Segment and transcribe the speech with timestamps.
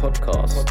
[0.00, 0.64] Podcast.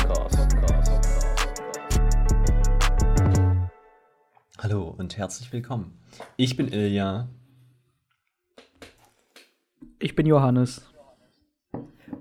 [4.60, 5.98] Hallo und herzlich willkommen.
[6.38, 7.28] Ich bin Ilja.
[10.00, 10.82] Ich bin Johannes.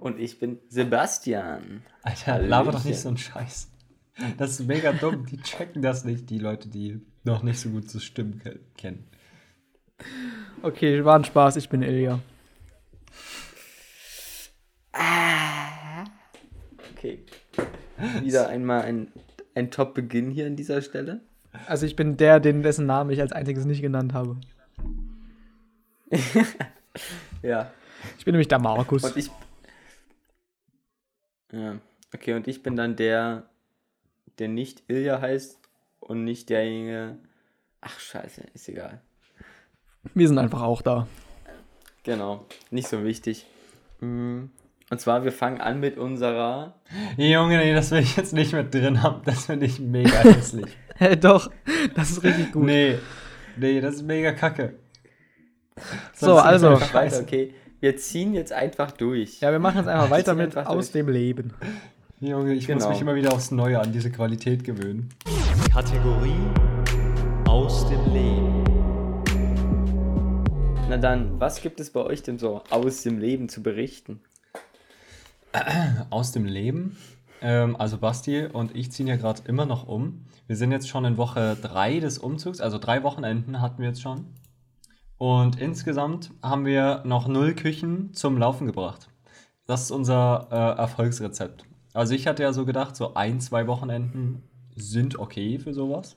[0.01, 1.83] Und ich bin Sebastian.
[2.03, 3.71] Alter, laber doch nicht so einen Scheiß.
[4.39, 5.27] Das ist mega dumm.
[5.27, 9.05] Die checken das nicht, die Leute, die noch nicht so gut zu Stimmen ke- kennen.
[10.63, 12.19] Okay, war ein Spaß, ich bin Ilja.
[17.07, 17.25] Okay.
[18.23, 19.13] Wieder einmal ein,
[19.55, 21.21] ein Top-Beginn hier an dieser Stelle.
[21.67, 24.37] Also ich bin der, den, dessen Namen ich als einziges nicht genannt habe.
[27.43, 27.71] Ja.
[28.19, 29.05] Ich bin nämlich der Markus.
[29.05, 29.31] Und ich.
[31.53, 31.79] Ja.
[32.15, 33.49] Okay, und ich bin dann der,
[34.39, 35.59] der nicht Ilja heißt
[36.01, 37.19] und nicht derjenige.
[37.81, 39.01] Ach, scheiße, ist egal.
[40.15, 41.07] Wir sind einfach auch da.
[42.05, 43.47] Genau, nicht so wichtig.
[44.01, 44.45] Mm,
[44.89, 46.75] Und zwar, wir fangen an mit unserer.
[47.17, 49.21] Junge, nee, das will ich jetzt nicht mit drin haben.
[49.25, 50.77] Das finde ich mega hässlich.
[50.97, 51.51] Hä, doch,
[51.95, 52.65] das ist richtig gut.
[52.65, 52.97] nee,
[53.57, 54.75] nee, das ist mega kacke.
[56.15, 57.55] So, Sonst ist also- weiter, okay.
[57.81, 59.41] Wir ziehen jetzt einfach durch.
[59.41, 61.05] Ja, wir machen jetzt einfach weiter mit einfach aus durch.
[61.05, 61.53] dem Leben.
[62.21, 62.89] Junge, ich muss Genau.
[62.91, 65.11] mich immer wieder aufs Neue an diese Qualität gewöhnen.
[65.71, 66.33] Kategorie
[67.47, 68.65] aus dem Leben.
[70.89, 74.21] Na dann, was gibt es bei euch denn so aus dem Leben zu berichten?
[76.11, 76.97] Aus dem Leben.
[77.41, 80.27] Ähm, also Basti und ich ziehen ja gerade immer noch um.
[80.47, 84.03] Wir sind jetzt schon in Woche 3 des Umzugs, also drei Wochenenden hatten wir jetzt
[84.03, 84.27] schon.
[85.19, 89.09] Und insgesamt haben wir noch null Küchen zum Laufen gebracht.
[89.67, 91.65] Das ist unser äh, Erfolgsrezept.
[91.95, 94.43] Also ich hatte ja so gedacht, so ein, zwei Wochenenden
[94.77, 96.17] sind okay für sowas.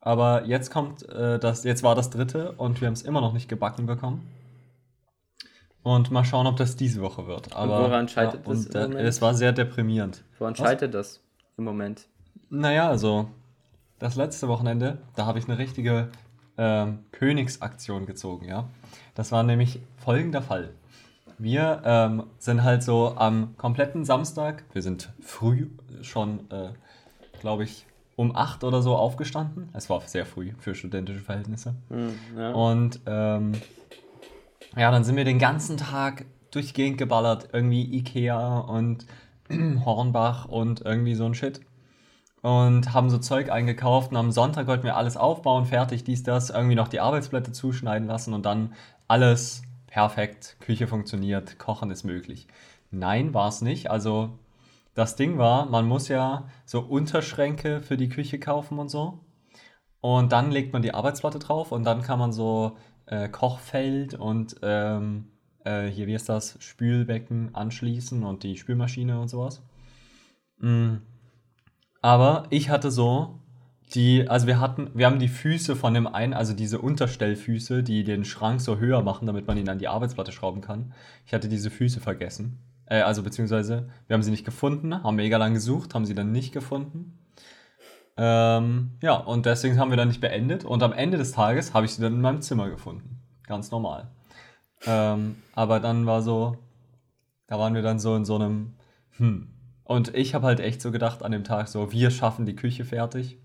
[0.00, 3.32] Aber jetzt kommt äh, das, jetzt war das dritte und wir haben es immer noch
[3.32, 4.26] nicht gebacken bekommen.
[5.86, 7.54] Und mal schauen, ob das diese Woche wird.
[7.54, 9.08] Aber, woran scheitert das und, im äh, Moment?
[9.08, 10.24] Es war sehr deprimierend.
[10.40, 10.58] Woran Was?
[10.58, 11.20] scheitert das
[11.56, 12.08] im Moment?
[12.50, 13.28] Naja, also
[14.00, 16.08] das letzte Wochenende, da habe ich eine richtige
[16.58, 18.68] ähm, Königsaktion gezogen, ja.
[19.14, 20.70] Das war nämlich folgender Fall.
[21.38, 25.68] Wir ähm, sind halt so am kompletten Samstag, wir sind früh
[26.02, 26.70] schon, äh,
[27.38, 27.86] glaube ich,
[28.16, 29.68] um 8 oder so aufgestanden.
[29.72, 31.76] Es war sehr früh für studentische Verhältnisse.
[31.90, 32.50] Hm, ja.
[32.50, 33.52] Und ähm,
[34.76, 37.48] ja, dann sind wir den ganzen Tag durch die Gegend geballert.
[37.52, 39.06] Irgendwie Ikea und
[39.84, 41.60] Hornbach und irgendwie so ein Shit.
[42.42, 46.50] Und haben so Zeug eingekauft und am Sonntag wollten wir alles aufbauen, fertig, dies, das,
[46.50, 48.74] irgendwie noch die Arbeitsblätter zuschneiden lassen und dann
[49.08, 52.46] alles perfekt, Küche funktioniert, Kochen ist möglich.
[52.90, 53.90] Nein, war es nicht.
[53.90, 54.38] Also
[54.94, 59.20] das Ding war, man muss ja so Unterschränke für die Küche kaufen und so.
[60.00, 62.76] Und dann legt man die Arbeitsplatte drauf und dann kann man so
[63.06, 65.28] äh, Kochfeld und ähm,
[65.64, 69.62] äh, hier, wie ist das, Spülbecken anschließen und die Spülmaschine und sowas.
[70.58, 70.96] Mm.
[72.02, 73.40] Aber ich hatte so
[73.94, 78.04] die, also wir hatten, wir haben die Füße von dem einen, also diese Unterstellfüße, die
[78.04, 80.92] den Schrank so höher machen, damit man ihn an die Arbeitsplatte schrauben kann.
[81.24, 82.58] Ich hatte diese Füße vergessen.
[82.86, 86.32] Äh, also beziehungsweise, wir haben sie nicht gefunden, haben mega lang gesucht, haben sie dann
[86.32, 87.15] nicht gefunden.
[88.16, 90.64] Ähm, ja, und deswegen haben wir dann nicht beendet.
[90.64, 93.20] Und am Ende des Tages habe ich sie dann in meinem Zimmer gefunden.
[93.46, 94.08] Ganz normal.
[94.86, 96.56] Ähm, aber dann war so,
[97.46, 98.74] da waren wir dann so in so einem,
[99.16, 99.52] hm.
[99.84, 102.84] Und ich habe halt echt so gedacht an dem Tag so, wir schaffen die Küche
[102.84, 103.38] fertig.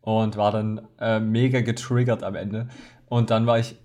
[0.00, 2.68] Und war dann äh, mega getriggert am Ende.
[3.06, 3.76] Und dann war ich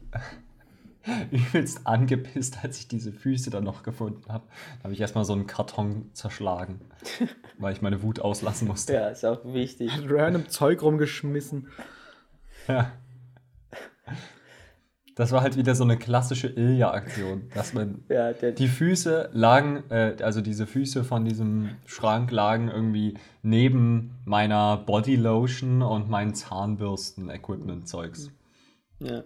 [1.31, 4.45] übelst angepisst, als ich diese Füße dann noch gefunden habe.
[4.79, 6.81] Da habe ich erstmal so einen Karton zerschlagen,
[7.57, 8.93] weil ich meine Wut auslassen musste.
[8.93, 9.91] ja, ist auch wichtig.
[9.91, 11.67] Hat random Zeug rumgeschmissen.
[12.67, 12.91] Ja.
[15.15, 19.83] Das war halt wieder so eine klassische Ilja-Aktion, dass man Ja, der, die Füße lagen,
[19.89, 28.31] äh, also diese Füße von diesem Schrank lagen irgendwie neben meiner Bodylotion und meinen Zahnbürsten-Equipment-Zeugs.
[28.99, 29.23] ja.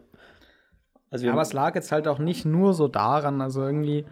[1.16, 4.06] Also Aber es lag jetzt halt auch nicht nur so daran, also irgendwie.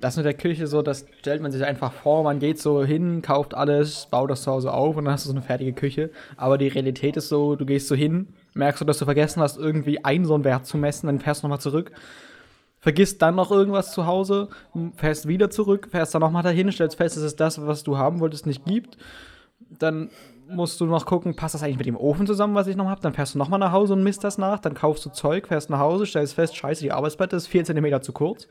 [0.00, 3.20] Das mit der Küche so, das stellt man sich einfach vor, man geht so hin,
[3.20, 6.08] kauft alles, baut das zu Hause auf und dann hast du so eine fertige Küche.
[6.38, 9.58] Aber die Realität ist so, du gehst so hin, merkst du, dass du vergessen hast,
[9.58, 11.92] irgendwie einen so einen Wert zu messen, dann fährst du nochmal zurück,
[12.78, 14.48] vergisst dann noch irgendwas zu Hause,
[14.96, 18.20] fährst wieder zurück, fährst dann nochmal dahin, stellst fest, dass es das, was du haben
[18.20, 18.96] wolltest, nicht gibt.
[19.78, 20.08] Dann
[20.50, 23.00] musst du noch gucken, passt das eigentlich mit dem Ofen zusammen, was ich noch habe?
[23.00, 25.70] Dann fährst du nochmal nach Hause und misst das nach, dann kaufst du Zeug, fährst
[25.70, 28.48] nach Hause, stellst fest, scheiße, die Arbeitsplatte ist 4 cm zu kurz.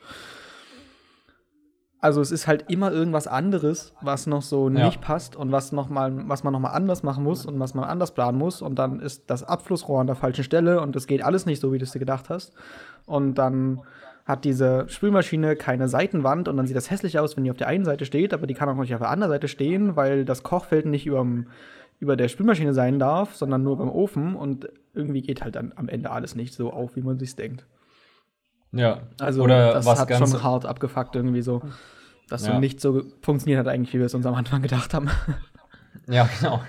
[2.01, 4.85] Also es ist halt immer irgendwas anderes, was noch so Ja.
[4.85, 7.83] nicht passt und was, noch mal, was man nochmal anders machen muss und was man
[7.83, 8.61] anders planen muss.
[8.61, 11.73] Und dann ist das Abflussrohr an der falschen Stelle und das geht alles nicht so,
[11.73, 12.53] wie du es dir gedacht hast.
[13.05, 13.81] Und dann
[14.25, 17.67] hat diese Spülmaschine keine Seitenwand und dann sieht das hässlich aus, wenn die auf der
[17.67, 20.43] einen Seite steht, aber die kann auch nicht auf der anderen Seite stehen, weil das
[20.43, 21.47] Kochfeld nicht überm,
[21.99, 25.89] über der Spülmaschine sein darf, sondern nur beim Ofen und irgendwie geht halt dann am
[25.89, 27.65] Ende alles nicht so auf, wie man sich denkt.
[28.71, 29.01] Ja.
[29.19, 31.61] Also Oder das was hat schon hart abgefuckt irgendwie so,
[32.29, 32.59] dass so Ja.
[32.59, 35.09] nicht so funktioniert hat eigentlich, wie wir es uns am Anfang gedacht haben.
[36.07, 36.61] Ja, genau.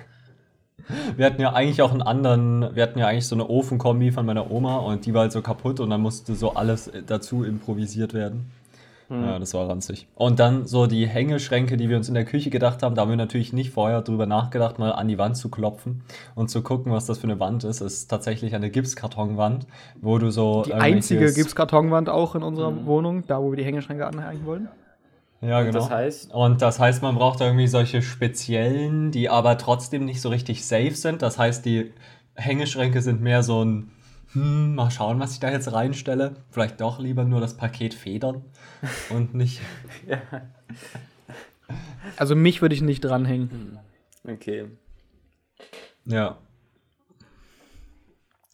[1.17, 4.27] Wir hatten ja eigentlich auch einen anderen, wir hatten ja eigentlich so eine Ofenkombi von
[4.27, 8.13] meiner Oma und die war halt so kaputt und dann musste so alles dazu improvisiert
[8.13, 8.51] werden.
[9.11, 10.07] Ja, das war ranzig.
[10.15, 13.09] Und dann so die Hängeschränke, die wir uns in der Küche gedacht haben, da haben
[13.09, 16.03] wir natürlich nicht vorher drüber nachgedacht, mal an die Wand zu klopfen
[16.37, 17.81] und zu gucken, was das für eine Wand ist.
[17.81, 19.67] Es ist tatsächlich eine Gipskartonwand,
[20.01, 20.63] wo du so.
[20.63, 24.69] Die irgendwelches- einzige Gipskartonwand auch in unserer Wohnung, da wo wir die Hängeschränke anhängen wollen.
[25.41, 25.79] Ja, genau.
[25.79, 30.29] Das heißt, Und das heißt, man braucht irgendwie solche speziellen, die aber trotzdem nicht so
[30.29, 31.23] richtig safe sind.
[31.23, 31.93] Das heißt, die
[32.35, 33.91] Hängeschränke sind mehr so ein,
[34.33, 36.35] hm, mal schauen, was ich da jetzt reinstelle.
[36.51, 38.45] Vielleicht doch lieber nur das Paket Federn
[39.11, 39.61] und nicht.
[42.17, 43.79] Also mich würde ich nicht dranhängen.
[44.29, 44.67] okay.
[46.05, 46.37] Ja.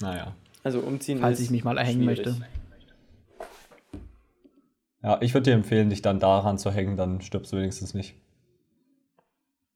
[0.02, 0.34] Naja.
[0.62, 2.26] Also umziehen Falls ist ich mich mal erhängen schwierig.
[2.26, 2.46] möchte.
[5.02, 8.14] Ja, ich würde dir empfehlen, dich dann daran zu hängen, dann stirbst du wenigstens nicht.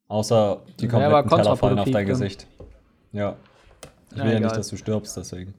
[0.08, 2.06] Außer die Ja, kompletten Teller fallen auf dein.
[2.06, 2.46] Gesicht.
[3.12, 3.37] Ja.
[4.11, 4.49] Ich Ja, will ja egal.
[4.49, 5.55] nicht, dass du stirbst, deswegen.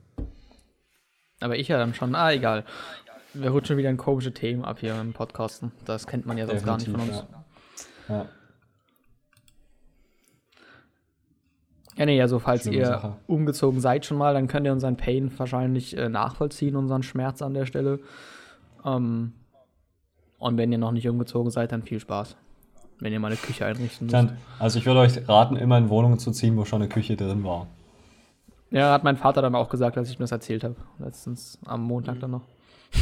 [1.42, 2.16] Aber ich ja dann schon.
[2.16, 2.64] Ah, egal.
[3.34, 5.72] Wir rutschen wieder in komische Themen ab hier im Podcasten.
[5.86, 7.24] Das kennt man ja sonst gar nicht von uns.
[8.08, 8.16] Ja.
[8.16, 8.26] ja.
[11.98, 13.18] Ja, nee, also falls Schlimme ihr Sache.
[13.28, 17.54] umgezogen seid schon mal, dann könnt ihr unseren Pain wahrscheinlich äh, nachvollziehen, unseren Schmerz an
[17.54, 18.00] der Stelle.
[18.86, 19.34] Ähm,
[20.40, 22.38] und wenn ihr noch nicht umgezogen seid, dann viel Spaß.
[23.00, 24.14] Wenn ihr mal eine Küche einrichten müsst.
[24.14, 27.16] Dann, also ich würde euch raten, immer in Wohnungen zu ziehen, wo schon eine Küche
[27.16, 27.68] drin war.
[28.72, 30.76] Ja, hat mein Vater dann auch gesagt, als ich mir das erzählt habe.
[31.00, 32.44] Letztens am Montag dann noch.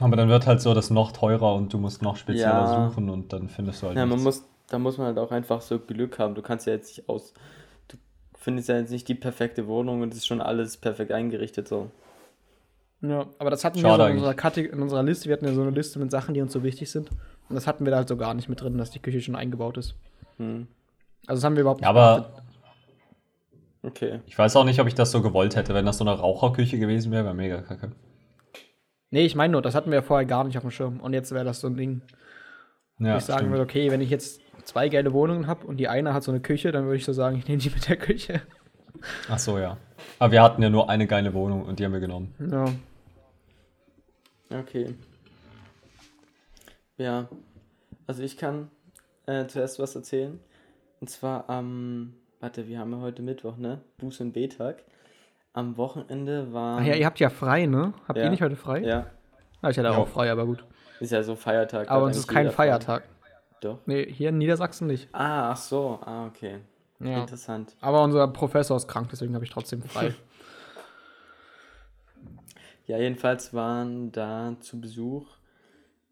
[0.00, 2.90] Aber dann wird halt so das noch teurer und du musst noch spezieller Ja.
[2.90, 4.24] suchen und dann findest du halt Ja, man nichts.
[4.24, 6.34] muss, da muss man halt auch einfach so Glück haben.
[6.34, 7.32] Du kannst ja jetzt nicht aus.
[7.88, 7.96] Du
[8.38, 11.90] findest ja jetzt nicht die perfekte Wohnung und es ist schon alles perfekt eingerichtet so.
[13.00, 15.28] Ja, aber das hatten Schade wir so in unserer, Kate in unserer Liste.
[15.28, 17.10] Wir hatten ja so eine Liste mit Sachen, die uns so wichtig sind.
[17.48, 19.36] Und das hatten wir da halt so gar nicht mit drin, dass die Küche schon
[19.36, 19.94] eingebaut ist.
[20.38, 20.66] Hm.
[21.26, 22.42] Also das haben wir überhaupt Ja, aber
[23.84, 24.20] Okay.
[24.26, 25.74] ich weiß auch nicht, ob ich das so gewollt hätte.
[25.74, 27.92] Wenn das so eine Raucherküche gewesen wäre, wäre mega kacke.
[29.10, 31.00] Nee, ich meine nur, das hatten wir vorher gar nicht auf dem Schirm.
[31.00, 32.02] Und jetzt wäre das so ein Ding,
[32.98, 33.52] wo Ja, ich sagen stimmt.
[33.52, 36.40] würde, okay, wenn ich jetzt zwei geile Wohnungen habe und die eine hat so eine
[36.40, 38.40] Küche, dann würde ich so sagen, ich nehme die mit der Küche.
[39.28, 39.76] Ach so, ja.
[40.18, 42.34] Aber wir hatten ja nur eine geile Wohnung und die haben wir genommen.
[42.50, 42.64] Ja.
[44.60, 44.94] Okay.
[46.96, 47.28] Ja.
[48.06, 48.70] Also ich kann
[49.26, 50.40] äh, zuerst was erzählen.
[51.00, 53.80] Und zwar am, warte, wir haben ja heute Mittwoch, ne?
[54.00, 54.84] Buß- und B-Tag.
[55.52, 56.78] Am Wochenende war.
[56.80, 57.94] Ach ja, ihr habt ja frei, ne?
[58.08, 58.24] Habt Ja.
[58.24, 58.80] ihr nicht heute frei?
[58.80, 59.06] Ja,
[59.62, 59.96] Ah, ich hatte Ja.
[59.96, 60.64] auch frei, aber gut.
[61.00, 61.90] ist ja so Feiertag.
[61.90, 62.66] Aber uns ist kein jeder frei.
[62.66, 63.04] Feiertag.
[63.60, 63.78] Doch.
[63.86, 65.08] Nee, hier in Niedersachsen nicht.
[65.12, 65.98] Ah, ach so.
[66.04, 66.58] Ah, okay.
[67.00, 67.20] Ja.
[67.22, 67.74] Interessant.
[67.80, 70.14] Aber unser Professor ist krank, deswegen habe ich trotzdem frei.
[72.86, 75.26] Ja, jedenfalls waren da zu Besuch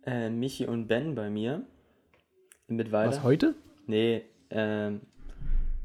[0.06, 1.62] äh, Michi und Ben bei mir.
[2.68, 3.10] In Mittweida.
[3.10, 3.54] Was, heute?
[3.86, 5.02] Nee, ähm,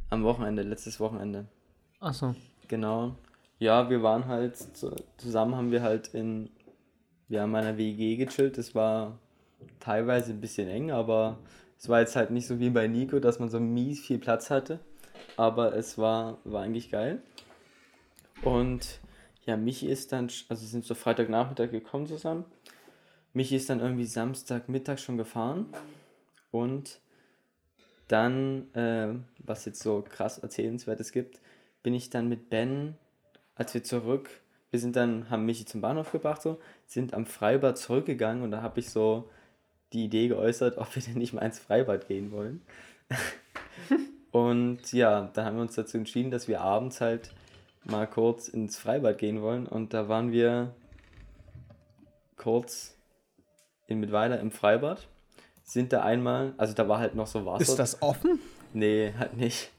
[0.09, 1.45] am Wochenende, letztes Wochenende.
[1.99, 2.35] Achso.
[2.67, 3.15] Genau.
[3.59, 6.49] Ja, wir waren halt zu, zusammen, haben wir halt in
[7.29, 8.57] ja, meiner WG gechillt.
[8.57, 9.17] Es war
[9.79, 11.39] teilweise ein bisschen eng, aber
[11.77, 14.49] es war jetzt halt nicht so wie bei Nico, dass man so mies viel Platz
[14.49, 14.79] hatte.
[15.35, 17.21] Aber es war, war eigentlich geil.
[18.43, 18.99] Und
[19.45, 22.45] ja, Michi ist dann, also sind so Freitagnachmittag gekommen zusammen.
[23.33, 25.67] Michi ist dann irgendwie Samstagmittag schon gefahren.
[26.51, 26.99] Und
[28.07, 31.41] dann, äh, was jetzt so krass Erzählenswertes gibt,
[31.83, 32.95] bin ich dann mit Ben,
[33.55, 34.29] als wir zurück,
[34.71, 38.61] wir sind dann, haben Michi zum Bahnhof gebracht, so, sind am Freibad zurückgegangen und da
[38.61, 39.29] habe ich so
[39.93, 42.61] die Idee geäußert, ob wir denn nicht mal ins Freibad gehen wollen.
[44.31, 47.33] und ja, dann haben wir uns dazu entschieden, dass wir abends halt
[47.85, 50.73] mal kurz ins Freibad gehen wollen und da waren wir
[52.35, 52.95] kurz
[53.87, 55.07] in Mittweida im Freibad,
[55.67, 57.61] sind da einmal, also da war halt noch so Wasser.
[57.61, 58.39] Ist das offen?
[58.73, 59.69] Nee, halt nicht.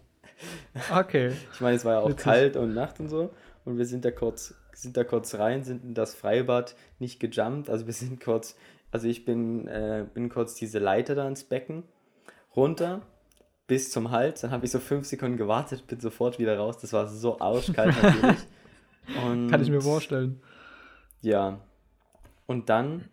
[0.94, 1.32] Okay.
[1.54, 2.24] Ich meine, es war ja auch Witzig.
[2.24, 3.30] kalt und Nacht und so.
[3.64, 7.70] Und wir sind da kurz, sind da kurz rein, sind in das Freibad nicht gejumpt.
[7.70, 8.54] Also wir sind kurz,
[8.92, 11.84] also ich bin, äh, bin kurz diese Leiter da ins Becken
[12.54, 13.00] runter
[13.66, 14.42] bis zum Hals.
[14.42, 16.76] Dann habe ich so fünf Sekunden gewartet, bin sofort wieder raus.
[16.78, 18.38] Das war so arschkalt natürlich.
[19.24, 20.40] Und Kann ich mir vorstellen.
[21.22, 21.60] ja.
[22.46, 23.08] Und dann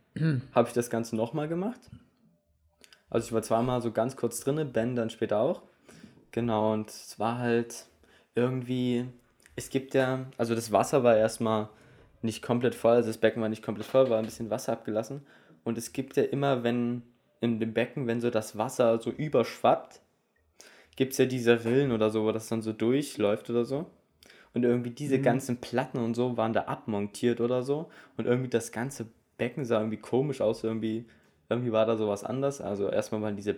[0.54, 1.80] habe ich das Ganze nochmal gemacht.
[3.16, 5.62] Also ich war zweimal so ganz kurz drinne, Ben dann später auch.
[6.32, 7.86] Genau, und es war halt
[8.36, 9.06] irgendwie,
[9.56, 11.70] es gibt ja, also das Wasser war erstmal
[12.22, 15.26] nicht komplett voll, also das Becken war nicht komplett voll, war ein bisschen Wasser abgelassen.
[15.64, 17.04] Und es gibt ja immer, wenn
[17.40, 20.02] in dem Becken, wenn so das Wasser so überschwappt,
[20.98, 23.86] gibt es ja diese Rillen oder so, wo das dann so durchläuft oder so.
[24.54, 27.90] Und irgendwie diese ganzen Platten und so waren da abmontiert oder so.
[28.18, 29.08] Und irgendwie das ganze
[29.38, 30.66] Becken sah irgendwie komisch aus.
[30.66, 31.06] Irgendwie,
[31.50, 32.62] irgendwie war da sowas anders.
[32.62, 33.56] Also erstmal waren diese,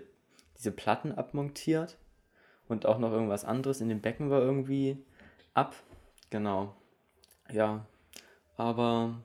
[0.58, 1.98] diese Platten abmontiert.
[2.68, 4.98] Und auch noch irgendwas anderes in dem Becken war irgendwie
[5.54, 5.76] ab.
[6.30, 6.76] Genau.
[7.52, 7.86] Ja.
[8.58, 9.22] Aber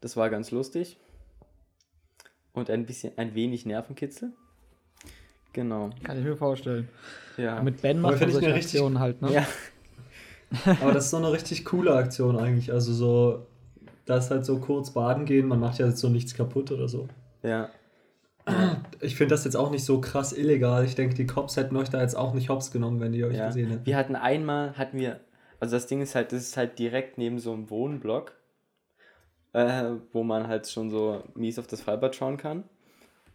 [0.00, 0.98] das war ganz lustig.
[2.52, 4.32] Und ein bisschen, ein wenig Nervenkitzel.
[5.52, 5.90] Genau.
[6.02, 6.88] Kann ich mir vorstellen.
[7.36, 7.62] Ja.
[7.62, 9.32] Mit Ben Aber macht man solche Aktionen halt, ne?
[9.32, 9.46] ja.
[10.80, 12.72] Aber das ist so eine richtig coole Aktion eigentlich.
[12.72, 13.46] Also so,
[14.04, 17.08] das halt so kurz baden gehen, man macht ja jetzt so nichts kaputt oder so.
[17.46, 17.70] Ja.
[19.00, 20.84] Ich finde das jetzt auch nicht so krass illegal.
[20.84, 23.36] Ich denke, die Cops hätten euch da jetzt auch nicht hops genommen, wenn die euch
[23.36, 23.48] Ja.
[23.48, 23.86] gesehen hätten.
[23.86, 25.20] Wir hatten einmal, hatten wir,
[25.58, 28.32] also das Ding ist halt, das ist halt direkt neben so einem Wohnblock,
[29.52, 32.64] äh, wo man halt schon so mies auf das Freibad schauen kann.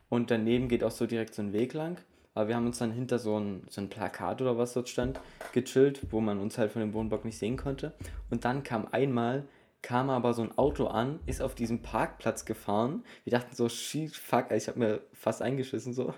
[0.10, 1.98] Und daneben geht auch so direkt so ein Weg lang.
[2.34, 5.20] Aber wir haben uns dann hinter so ein, so ein Plakat oder was dort stand,
[5.52, 7.92] gechillt, wo man uns halt von dem Wohnblock nicht sehen konnte.
[8.30, 9.44] Und dann kam einmal,
[9.82, 13.04] kam aber so ein Auto an, ist auf diesem Parkplatz gefahren.
[13.24, 16.14] Wir dachten so, shit, fuck, ich habe mir fast eingeschissen so.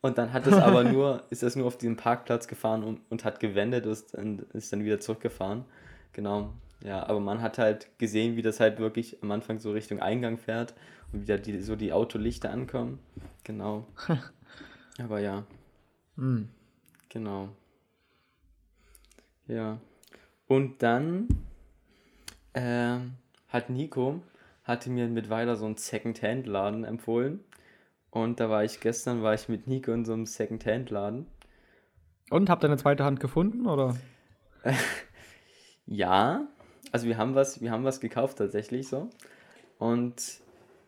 [0.00, 3.24] Und dann hat es aber nur, ist es nur auf diesem Parkplatz gefahren und, und
[3.24, 5.64] hat gewendet ist, und ist dann wieder zurückgefahren.
[6.12, 6.52] Genau.
[6.82, 10.36] Ja, aber man hat halt gesehen, wie das halt wirklich am Anfang so Richtung Eingang
[10.36, 10.74] fährt
[11.12, 12.98] und wieder die, so die Autolichter ankommen.
[13.44, 13.86] Genau.
[14.98, 15.44] aber ja,
[16.16, 16.48] Hm.
[17.08, 17.48] genau.
[19.46, 19.78] Ja.
[20.46, 21.28] Und dann
[22.54, 23.14] ähm,
[23.48, 24.20] hat Nico,
[24.64, 27.40] hatte mir mit weiter so einen Second-Hand-Laden empfohlen.
[28.10, 31.26] Und da war ich gestern, war ich mit Nico in so einem Second-Hand-Laden.
[32.30, 33.96] Und habt ihr eine zweite Hand gefunden, oder?
[35.86, 36.46] Ja,
[36.92, 39.10] also wir haben was, wir haben was gekauft tatsächlich so.
[39.78, 40.14] Und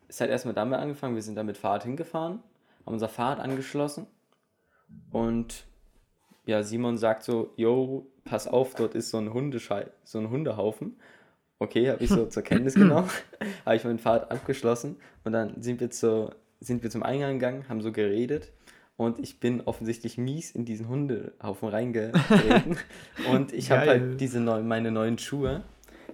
[0.08, 2.42] es hat erstmal damit angefangen, wir sind da mit Fahrrad hingefahren,
[2.86, 4.06] haben unser Fahrrad angeschlossen
[5.10, 5.66] und
[6.46, 10.96] ja, Simon sagt so, yo, pass auf, dort ist so ein Hundeschei so ein Hundehaufen.
[11.64, 13.08] Okay, habe ich so zur Kenntnis genommen,
[13.64, 16.30] habe ich mein Fahrrad abgeschlossen und dann sind wir, zu,
[16.60, 18.52] sind wir zum Eingang gegangen, haben so geredet
[18.98, 22.76] und ich bin offensichtlich mies in diesen Hundehaufen reingetreten.
[23.28, 25.64] Und ich habe halt diese neu, meine neuen Schuhe,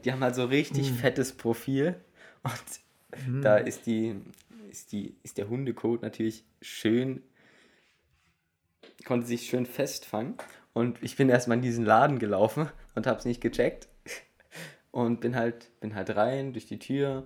[0.02, 1.94] die haben halt so richtig fettes Profil
[2.42, 4.14] und da ist die,
[4.70, 7.22] ist die, ist der Hundekot natürlich schön,
[9.04, 10.36] konnte sich schön festfangen
[10.72, 13.89] und ich bin erstmal in diesen Laden gelaufen und habe es nicht gecheckt
[14.92, 17.24] und bin halt, bin halt rein durch die Tür.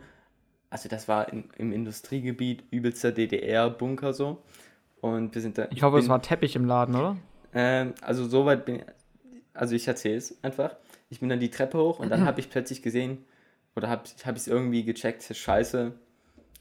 [0.70, 4.42] Also das war in, im Industriegebiet übelster DDR-Bunker so.
[5.00, 5.68] Und wir sind da.
[5.70, 7.16] Ich hoffe, es bin- war Teppich im Laden, oder?
[7.54, 8.82] ähm, also soweit bin
[9.56, 10.74] also ich erzähle es einfach.
[11.10, 13.24] Ich bin dann die Treppe hoch und dann habe ich plötzlich gesehen,
[13.76, 15.92] oder habe hab ich es irgendwie gecheckt, scheiße,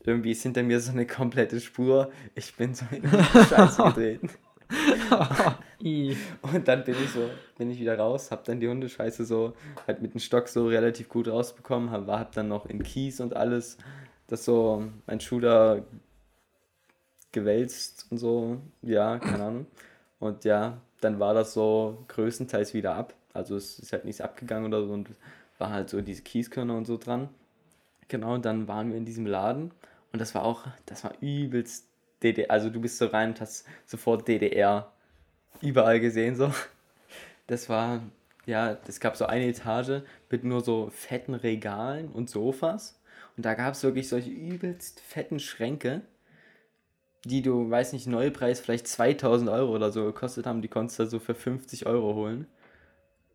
[0.03, 2.12] irgendwie ist hinter mir so eine komplette Spur.
[2.36, 3.07] Ich bin so in die
[3.50, 4.29] Scheiße getreten.
[5.83, 9.53] Und dann bin ich so, bin ich wieder raus, hab dann die Hundescheiße so
[9.85, 13.35] halt mit dem Stock so relativ gut rausbekommen, hab, hab dann noch in Kies und
[13.35, 13.77] alles,
[14.27, 15.83] das so mein Schuh da
[17.33, 19.65] gewälzt und so, ja, keine Ahnung.
[20.19, 23.13] Und ja, dann war das so größtenteils wieder ab.
[23.33, 25.09] Also es ist halt nichts abgegangen oder so und
[25.57, 27.27] war halt so diese Kieskörner und so dran.
[28.07, 29.71] Genau, und dann waren wir in diesem Laden
[30.13, 31.87] und das war auch, das war übelst
[32.21, 34.92] DDR, also du bist so rein und hast sofort DDR
[35.62, 36.53] überall gesehen so.
[37.48, 38.01] Das war,
[38.45, 43.00] ja, es gab so eine Etage mit nur so fetten Regalen und Sofas
[43.38, 46.01] und da gab es wirklich solche übelst fetten Schränke,
[47.25, 51.05] die du, weiß nicht, Neupreis vielleicht 2000 Euro oder so gekostet haben, die konntest du
[51.05, 52.48] so für 50 Euro holen.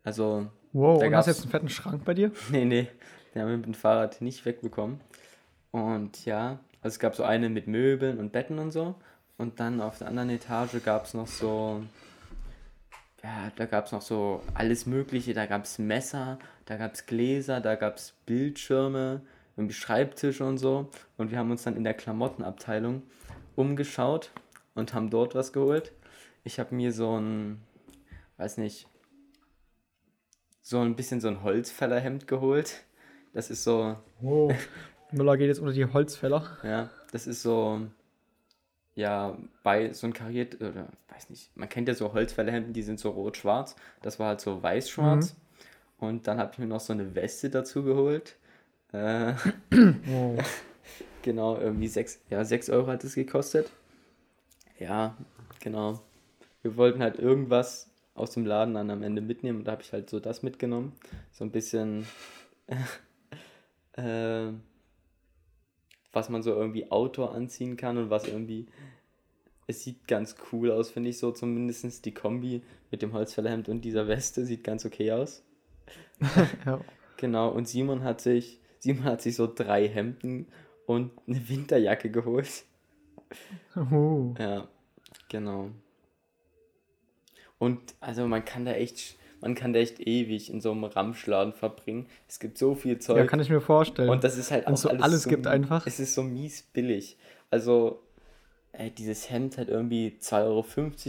[0.03, 2.31] Also, Wow, Da und hast du jetzt einen fetten Schrank bei dir?
[2.51, 2.87] Nee, nee,
[3.33, 4.99] den haben wir mit dem Fahrrad nicht wegbekommen.
[5.71, 8.95] Und ja, also es gab so eine mit Möbeln und Betten und so.
[9.37, 11.81] Und dann auf der anderen Etage gab es noch so,
[13.23, 15.33] ja, da gab es noch so alles Mögliche.
[15.33, 19.21] Da gab es Messer, da gab es Gläser, da gab es Bildschirme,
[19.55, 20.89] irgendwie Schreibtische und so.
[21.17, 23.03] Und wir haben uns dann in der Klamottenabteilung
[23.55, 24.31] umgeschaut
[24.75, 25.91] und haben dort was geholt.
[26.43, 27.61] Ich habe mir so ein,
[28.37, 28.87] weiß nicht,
[30.61, 32.83] so ein bisschen so ein Holzfällerhemd geholt.
[33.33, 34.53] Das ist so, Wow.
[35.11, 36.45] Müller geht jetzt unter die Holzfäller.
[36.63, 37.81] ja, das ist so,
[38.99, 42.99] ja, bei so ein kariert, oder weiß nicht, man kennt ja so Holzfällerhemden, die sind
[42.99, 43.77] so rot-schwarz.
[44.01, 45.35] Das war halt so weiß-schwarz.
[45.99, 48.35] Und dann habe ich mir noch so eine Weste dazu geholt.
[48.91, 49.33] Äh,
[49.71, 50.39] Wow.
[51.21, 53.71] genau, irgendwie 6, ja, 6 Euro hat es gekostet.
[54.79, 55.15] Ja,
[55.61, 56.01] genau.
[56.61, 59.93] Wir wollten halt irgendwas aus dem Laden dann am Ende mitnehmen und da habe ich
[59.93, 60.91] halt so das mitgenommen.
[61.31, 62.05] So ein bisschen
[63.93, 64.47] äh,
[66.11, 68.67] was man so irgendwie Outdoor anziehen kann und was irgendwie.
[69.67, 71.31] Es sieht ganz cool aus, finde ich so.
[71.31, 75.43] Zumindest die Kombi mit dem Holzfällerhemd und dieser Weste sieht ganz okay aus.
[76.65, 76.81] Ja.
[77.17, 80.47] Genau, und Simon hat sich, Simon hat sich so drei Hemden
[80.85, 82.63] und eine Winterjacke geholt.
[83.75, 84.33] Uh.
[84.39, 84.69] Ja,
[85.27, 85.71] genau.
[87.57, 91.53] Und also man kann da echt, man kann da echt ewig in so einem Ramschladen
[91.53, 92.07] verbringen.
[92.27, 93.17] Es gibt so viel Zeug.
[93.17, 94.09] Ja, kann ich mir vorstellen.
[94.09, 95.85] und das ist halt auch so alles gibt einfach.
[95.87, 97.17] Es ist so mies billig.
[97.49, 98.01] Also,
[98.73, 100.65] ey, dieses Hemd hat irgendwie 2,50 Euro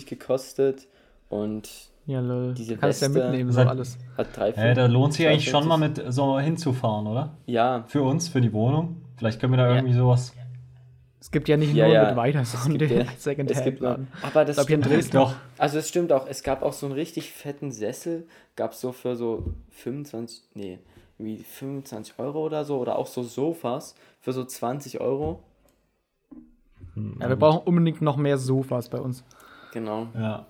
[0.08, 0.86] gekostet
[1.28, 1.68] und
[2.06, 2.54] ja, lol.
[2.54, 3.98] diese Du kannst ja Weste- mitnehmen, so alles.
[4.16, 7.36] hat 3 Hä, da lohnt sich eigentlich schon mal mit so hinzufahren, oder?
[7.46, 9.02] Ja, Für uns, für die Wohnung.
[9.16, 9.76] Vielleicht können wir da Ja.
[9.76, 10.32] irgendwie sowas.
[11.20, 12.06] Es gibt ja nicht Ja, nur ja.
[12.08, 13.06] mit weiter, es sondern gibt, den ja,
[13.46, 15.34] es gibt noch, aber das in stimmt- Dresden- Doch.
[15.58, 18.92] Also es stimmt auch, es gab auch so einen richtig fetten Sessel, gab es so
[18.92, 20.78] für so 25, nee,
[21.18, 25.42] wie 25 Euro oder so, oder auch so Sofas für so 20 Euro.
[27.20, 29.22] Ja, wir brauchen unbedingt noch mehr Sofas bei uns.
[29.72, 30.08] Genau.
[30.14, 30.46] Ja.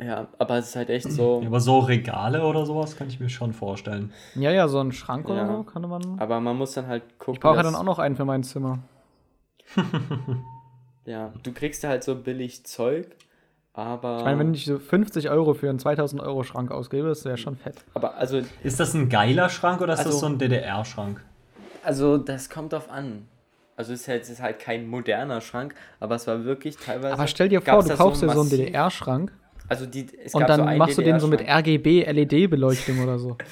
[0.00, 3.28] Ja, aber es ist halt echt so, Aber so Regale oder sowas kann ich mir
[3.28, 4.12] schon vorstellen.
[4.34, 5.46] Ja, ja, so ein Schrank oder Ja.
[5.56, 6.18] so kann man.
[6.18, 8.42] aber man muss dann halt gucken, Ich brauche ja dann auch noch einen für mein
[8.42, 8.80] Zimmer.
[11.06, 13.06] ja, du kriegst da halt so billig Zeug,
[13.72, 17.24] aber, Ich meine, wenn ich so 50 Euro für einen 2000 Euro Schrank ausgebe, ist
[17.24, 17.76] ja schon fett.
[17.94, 21.20] aber also, Ist das ein geiler Schrank oder ist das Also- so ein DDR-Schrank?
[21.82, 23.26] also das kommt drauf an.
[23.76, 27.14] Also es ist, halt, es ist halt kein moderner Schrank, aber es war wirklich teilweise.
[27.14, 29.32] Aber stell dir vor, du kaufst dir so einen DDR-Schrank
[29.68, 31.40] Also die, es und dann so einen machst du den so mit.
[31.42, 33.36] RGB-LED-Beleuchtung oder so.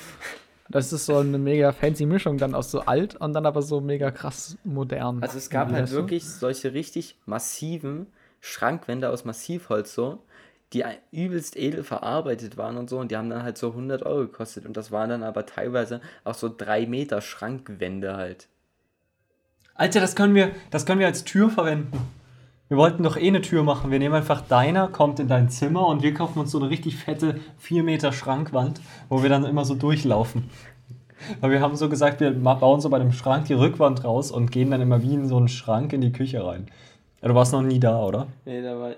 [0.72, 3.80] Das ist so eine mega fancy Mischung dann aus so alt und dann aber so
[3.80, 5.22] mega krass modern.
[5.22, 8.06] Also es gab halt wirklich solche richtig massiven
[8.40, 10.22] Schrankwände aus Massivholz so,
[10.72, 14.22] die übelst edel verarbeitet waren und so und die haben dann halt so 100 Euro
[14.22, 18.48] gekostet und das waren dann aber teilweise auch so 3 Meter Schrankwände halt.
[19.74, 21.98] Alter, das können wir, das können wir als Tür verwenden.
[22.72, 23.90] Wir wollten doch eh eine Tür machen.
[23.90, 26.96] Wir nehmen einfach deiner, kommt in dein Zimmer und wir kaufen uns so eine richtig
[26.96, 30.48] fette 4 Meter Schrankwand, wo wir dann immer so durchlaufen.
[31.42, 34.50] Weil wir haben so gesagt, wir bauen so bei dem Schrank die Rückwand raus und
[34.50, 36.68] gehen dann immer wie in so einen Schrank in die Küche rein.
[37.20, 38.28] Ja, du warst noch nie da, oder?
[38.46, 38.94] Nee, da war äh,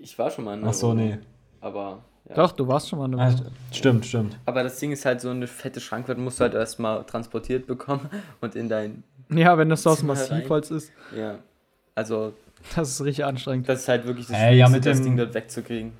[0.00, 1.18] ich war schon mal in der Ach so, Wohnung, nee.
[1.60, 2.34] Aber ja.
[2.34, 4.36] Doch, du warst schon mal Ah, eine st- stimmt, stimmt.
[4.46, 8.10] Aber das Ding ist halt so eine fette Schrankwand musst du halt erstmal transportiert bekommen
[8.40, 11.36] und in dein Ja, wenn das so aus Massivholz ist, ja.
[11.94, 12.32] Also,
[12.76, 13.68] das ist richtig anstrengend.
[13.68, 15.92] das ist halt wirklich das Äh, ja, Schwierigste, mit das dem- Ding dort wegzukriegen.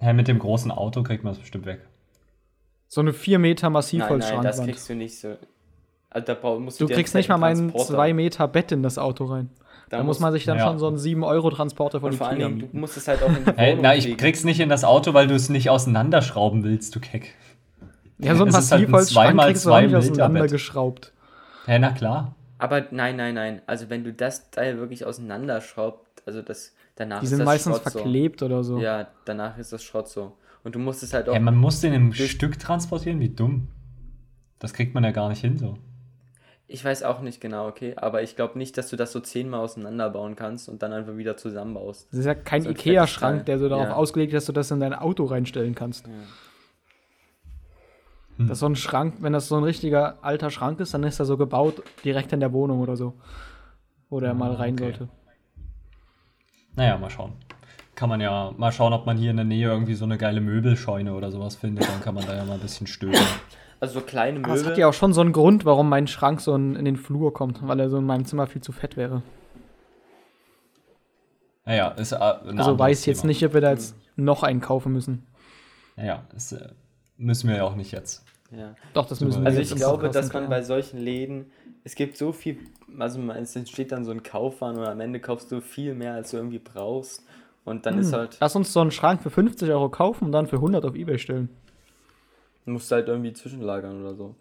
[0.00, 1.80] Ja, mit dem großen Auto kriegt man es bestimmt weg.
[2.88, 4.64] So eine 4 Meter Nein, nein, das Massivholz-Schrankwand.
[4.66, 5.36] kriegst du nicht so.
[6.10, 8.98] Also da musst Du einen kriegst nicht mal meinen Transporter- 2 Meter Bett in das
[8.98, 9.50] Auto rein.
[9.90, 10.66] Da, muss man sich dann ja.
[10.66, 13.28] schon so einen 7-Euro-Transporter von Und vor allen Ikea Dingen, du musst es halt auch
[13.28, 14.16] in die Hey, Wohnung na, ich kriegen.
[14.18, 17.34] krieg's nicht in das Auto, weil du es nicht auseinanderschrauben willst, du Keck.
[18.18, 20.10] Ja, so ein es ist halt ein Massivholz-Schrank 2x2 kriegst du auch nicht Meter Bett.
[20.12, 21.12] auseinandergeschraubt.
[21.66, 22.34] Hä, na klar.
[22.60, 23.62] Aber nein, nein, nein.
[23.66, 27.78] Also wenn du das Teil wirklich auseinanderschraubt, also das danach Die ist sind das meistens
[27.78, 28.74] Schrott verklebt oder so.
[28.76, 28.80] so.
[28.80, 30.36] Ja, danach ist das Schrott so.
[30.62, 31.34] Und du musst es halt auch.
[31.34, 33.68] Ey, man muss den im Stück transportieren, wie dumm.
[34.58, 35.78] Das kriegt man ja gar nicht hin so.
[36.68, 39.60] ich weiß auch nicht genau, okay, aber ich glaube nicht, dass du das so zehnmal
[39.60, 42.06] auseinanderbauen kannst und dann einfach wieder zusammenbaust.
[42.12, 43.94] Das ist ja kein So ein Ikea-Schrank, der so darauf Ja.
[43.94, 46.06] ausgelegt ist, dass du das in dein Auto reinstellen kannst.
[48.46, 51.18] Das ist so ein Schrank, wenn das so ein richtiger alter Schrank ist, dann ist
[51.18, 53.14] er so gebaut direkt in der Wohnung oder so.
[54.08, 54.84] Wo der mal rein okay.
[54.84, 55.08] sollte.
[56.74, 57.32] Naja, mal schauen.
[57.94, 60.40] Kann man ja mal schauen, ob man hier in der Nähe irgendwie so eine geile
[60.40, 61.86] Möbelscheune oder sowas findet.
[61.88, 63.20] Dann kann man da ja mal ein bisschen stöbern.
[63.80, 64.72] Also so kleine Aber es Möbel.
[64.72, 67.32] hat ja auch schon so einen Grund, warum mein Schrank so in, in den Flur
[67.32, 69.22] kommt, weil er so in meinem Zimmer viel zu fett wäre.
[71.64, 73.28] Naja, ist äh, ein Also weiß ich jetzt Thema.
[73.28, 75.26] nicht, ob wir da jetzt noch einen kaufen müssen.
[75.96, 76.68] Naja, das äh,
[77.16, 78.24] müssen wir ja auch nicht jetzt.
[78.50, 78.74] Ja.
[78.94, 81.50] Doch, das Also müssen wir Also ich glaube, Podcast dass man bei solchen Läden,
[81.84, 82.58] es gibt so viel,
[82.98, 86.14] also man- es entsteht dann so ein Kaufwahn und am Ende kaufst du viel mehr,
[86.14, 87.24] als du irgendwie brauchst.
[87.64, 88.00] Und dann Hm.
[88.00, 90.84] ist halt, Lass uns so einen Schrank für 50 Euro kaufen und dann für 100
[90.84, 91.48] auf Ebay stellen.
[92.66, 94.34] musst du halt irgendwie zwischenlagern oder so.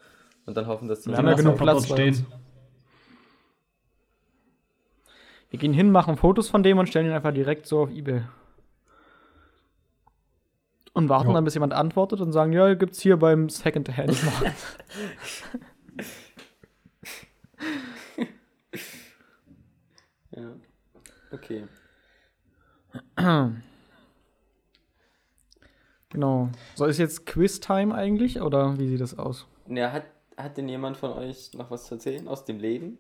[0.45, 2.23] Und dann hoffen, dass die Wir haben ja genug Platz uns.
[5.49, 8.21] Wir gehen hin, machen Fotos von dem und stellen ihn einfach direkt so auf Ebay.
[10.99, 11.33] Und warten Jo.
[11.33, 14.55] dann, bis jemand antwortet und sagen, ja, gibt's hier beim Second-Hand-Markt.
[20.31, 20.55] Ja.
[21.31, 21.65] Okay.
[26.09, 26.49] genau.
[26.75, 29.47] So, ist jetzt Quiz-Time eigentlich oder wie sieht das aus?
[29.67, 30.03] Ja, hat,
[30.37, 32.97] hat denn jemand von euch noch was zu erzählen aus dem Leben?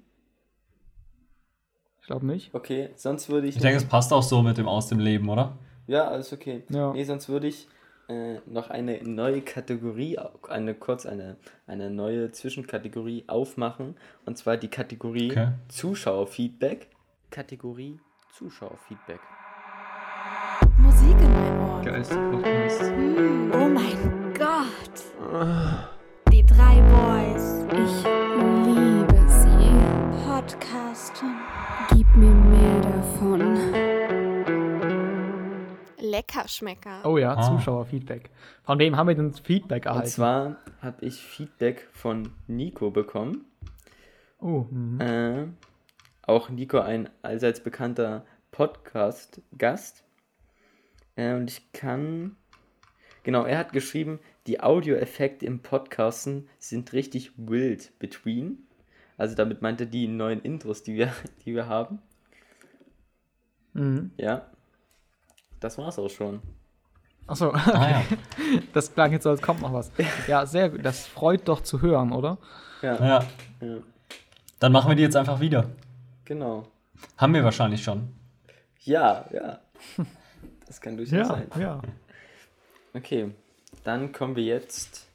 [2.01, 2.53] Ich glaube nicht.
[2.53, 3.55] Okay, sonst würde ich.
[3.55, 5.57] Ich denke, es passt auch so mit dem Aus dem Leben, oder?
[5.87, 6.63] ja, alles okay.
[6.69, 6.93] Ja.
[6.93, 7.67] Nee, sonst würde ich
[8.09, 10.17] äh, noch eine neue Kategorie,
[10.47, 13.95] eine kurz eine, eine neue Zwischenkategorie aufmachen.
[14.25, 15.49] Und zwar die Kategorie Okay.
[15.67, 16.87] Zuschauerfeedback.
[17.29, 17.99] Kategorie
[18.33, 19.19] Zuschauerfeedback.
[20.79, 21.81] Musik in mein Ohr.
[21.83, 22.81] Geilste Podcast.
[22.81, 24.97] Hm, oh mein Gott.
[26.31, 27.65] Die drei Boys.
[27.71, 28.03] Ich
[28.65, 30.25] liebe sie.
[30.25, 31.29] Podcasten.
[31.93, 33.98] Gib mir mehr davon.
[36.01, 37.05] Leckerschmecker.
[37.05, 37.41] Oh ja, Ah.
[37.41, 38.29] Zuschauerfeedback.
[38.63, 40.09] Von wem haben wir denn Feedback Und erhalten?
[40.09, 43.45] zwar habe ich Feedback von Nico bekommen.
[44.39, 45.01] oh, mhm.
[45.01, 45.47] Äh,
[46.23, 50.03] auch Nico, ein allseits bekannter Podcast-Gast.
[51.15, 52.35] Äh, und ich kann.
[53.23, 58.59] Genau, er hat geschrieben, die Audioeffekte im Podcasten sind richtig wild between.
[59.17, 61.11] Also damit meinte er die neuen Intros, die wir,
[61.45, 61.99] die wir haben.
[63.73, 64.11] Mhm.
[64.17, 64.49] Ja.
[65.59, 66.41] Das war's auch schon.
[67.27, 68.01] Achso, Ah ja.
[68.73, 69.91] das klang jetzt so, als kommt noch was.
[70.27, 70.83] Ja, sehr gut.
[70.83, 72.37] Das freut doch zu hören, oder?
[72.81, 73.25] Ja, ja.
[73.61, 73.77] ja.
[74.59, 75.69] Dann machen wir die jetzt einfach wieder.
[76.25, 76.65] genau.
[77.17, 78.09] Haben wir wahrscheinlich schon.
[78.81, 79.59] Ja, ja.
[80.67, 81.47] Das kann durchaus Ja, sein.
[81.59, 81.81] ja.
[82.93, 83.31] Okay,
[83.85, 85.05] dann kommen wir jetzt.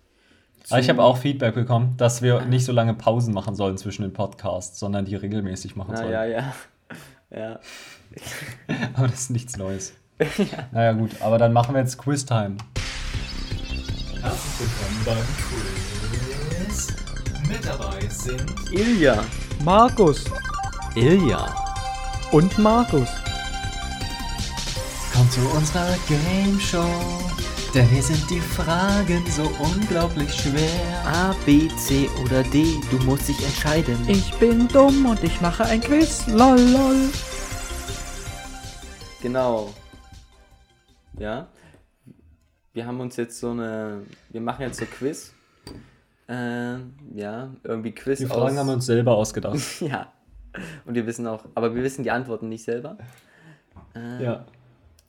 [0.70, 4.00] Aber ich habe auch Feedback bekommen, dass wir nicht so lange Pausen machen sollen zwischen
[4.02, 6.12] den Podcasts, sondern die regelmäßig machen Na sollen.
[6.12, 6.54] ja, ja.
[7.30, 7.60] Ja.
[8.94, 9.94] Aber das ist nichts Neues.
[10.72, 12.56] Naja, gut, aber dann machen wir jetzt Quiz-Time.
[14.20, 16.94] Herzlich willkommen beim Quiz.
[17.48, 19.24] Mit dabei sind Ilja.
[19.64, 20.24] Markus
[20.94, 21.46] Ilja.
[22.30, 23.08] und Markus.
[25.12, 26.84] Kommt zu unserer Game Show,
[27.74, 31.04] denn hier sind die Fragen so unglaublich schwer.
[31.06, 33.98] A, B, C oder D, du musst dich entscheiden.
[34.08, 36.26] Ich bin dumm und ich mache ein Quiz.
[36.28, 37.10] Lol, lol.
[39.20, 39.72] Genau.
[41.18, 41.48] Ja.
[42.72, 44.02] Wir haben uns jetzt so eine.
[44.30, 45.32] Wir machen jetzt so Quiz.
[46.28, 46.76] Äh,
[47.14, 49.58] ja, irgendwie Quiz Die Fragen haben wir uns selber ausgedacht.
[49.80, 50.12] Ja.
[50.86, 52.96] Und wir wissen auch, aber wir wissen die Antworten nicht selber.
[53.94, 54.44] ja.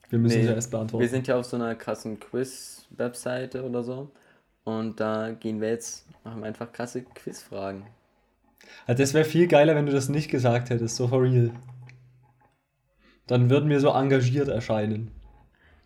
[0.10, 1.02] Wir müssen Nee, sie erst beantworten.
[1.02, 4.12] Wir sind ja auf so einer krassen Quiz-Webseite oder so.
[4.64, 7.84] Und da gehen wir jetzt, machen wir einfach krasse Quizfragen.
[8.88, 11.52] Also das wäre viel geiler, wenn du das nicht gesagt hättest, so for real.
[13.28, 15.12] Dann würden wir so engagiert erscheinen.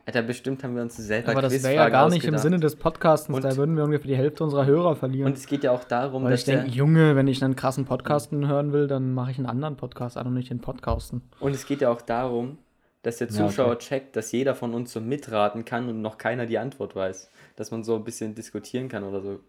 [0.09, 2.35] Alter, bestimmt haben wir uns selber Aber das wäre ja gar nicht im.
[2.39, 3.35] Sinne des Podcastens.
[3.35, 5.27] Und- Da würden wir ungefähr die Hälfte unserer Hörer verlieren.
[5.27, 7.55] Und es geht ja auch darum, Weil dass ich denke, der, Junge, wenn ich einen
[7.55, 11.21] krassen Podcasten hören will, dann mache ich einen anderen Podcast an und nicht den Podcasten.
[11.39, 12.57] Und es geht ja auch darum,
[13.03, 13.77] dass der Ja, Zuschauer okay.
[13.85, 17.29] checkt, dass jeder von uns so mitraten kann und noch keiner die Antwort weiß.
[17.55, 19.39] Dass man so ein bisschen diskutieren kann oder so.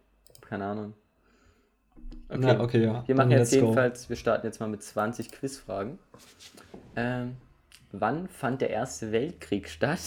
[0.43, 0.93] Keine Ahnung.
[2.29, 3.03] Okay, Na, okay, ja.
[3.07, 3.67] Wir Dann machen jetzt let's go.
[3.69, 5.99] jedenfalls, wir starten jetzt mal mit 20 Quizfragen.
[6.97, 7.37] Ähm,
[7.93, 10.01] wann fand der Erste Weltkrieg statt?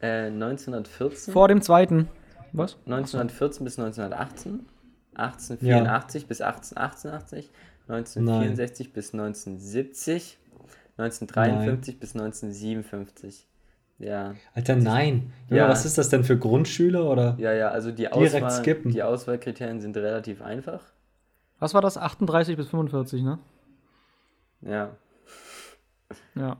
[0.00, 1.32] Äh, 1914?
[1.32, 2.08] Vor dem zweiten.
[2.52, 2.76] Was?
[2.86, 4.66] 1914 bis 1918?
[5.14, 7.50] 1884 bis 1888?
[7.88, 10.38] 1964 bis 1970?
[10.96, 13.46] 1953 bis 1957?
[13.98, 15.32] Ja, Alter, nein.
[15.50, 15.56] Ja.
[15.56, 15.68] Ja.
[15.68, 17.36] Was ist das denn für Grundschüler oder?
[17.38, 18.92] ja, ja, also die, Direkt Auswahl, skippen.
[18.92, 20.82] die Auswahlkriterien sind relativ einfach.
[21.58, 21.98] Was war das?
[21.98, 23.38] 38 bis 45, ne?
[24.62, 24.96] Ja,
[26.34, 26.56] Ja.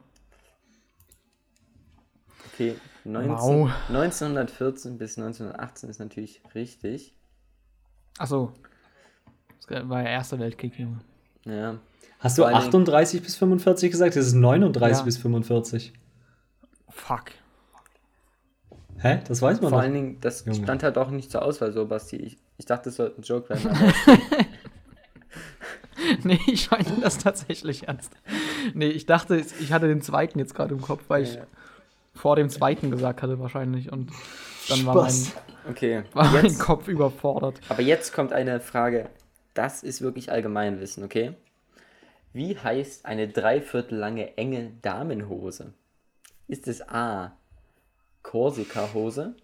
[2.61, 2.75] Okay.
[3.05, 3.70] 19, Wow.
[3.88, 7.14] 1914 bis 1918 ist natürlich richtig.
[8.18, 8.53] Achso.
[9.68, 11.01] Das war ja Erster Weltkrieg, Junge.
[11.44, 11.79] Ja,
[12.18, 14.14] Hast du Vor allen Dingen- 38 bis 45 gesagt?
[14.16, 15.05] Das ist 39 Ja.
[15.05, 15.92] bis 45.
[16.90, 17.31] Fuck.
[18.99, 19.20] Hä?
[19.27, 19.85] Das weiß man vor doch.
[19.85, 20.62] allen Dingen, das Junge.
[20.62, 22.16] stand halt auch nicht zur Auswahl so, Basti.
[22.16, 23.68] Ich, ich dachte, das sollte ein Joke werden.
[23.70, 24.18] Aber
[26.25, 28.12] nee, ich meine das tatsächlich ernst.
[28.75, 31.46] Nee, ich dachte, ich hatte den zweiten jetzt gerade im Kopf, weil ich Ja.
[32.20, 33.90] Vor dem zweiten gesagt hatte wahrscheinlich.
[33.90, 34.11] Und
[34.68, 35.14] dann war mein,
[35.68, 37.61] okay, war mein jetzt, Kopf überfordert.
[37.68, 39.09] aber jetzt kommt eine Frage.
[39.54, 41.35] Das ist wirklich Allgemeinwissen, okay?
[42.33, 45.72] Wie heißt eine dreiviertel lange enge Damenhose?
[46.46, 47.33] Ist es A.
[48.22, 49.35] Korsika-Hose?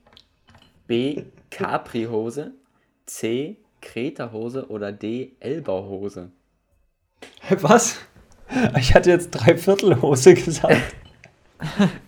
[0.87, 1.25] B.
[1.51, 2.53] Capri-Hose?
[3.07, 3.57] C.
[3.81, 5.33] Kreta-Hose oder D.
[5.41, 6.31] Elbauhose?
[7.61, 7.99] Was?
[8.79, 10.95] Ich hatte jetzt Dreiviertelhose gesagt.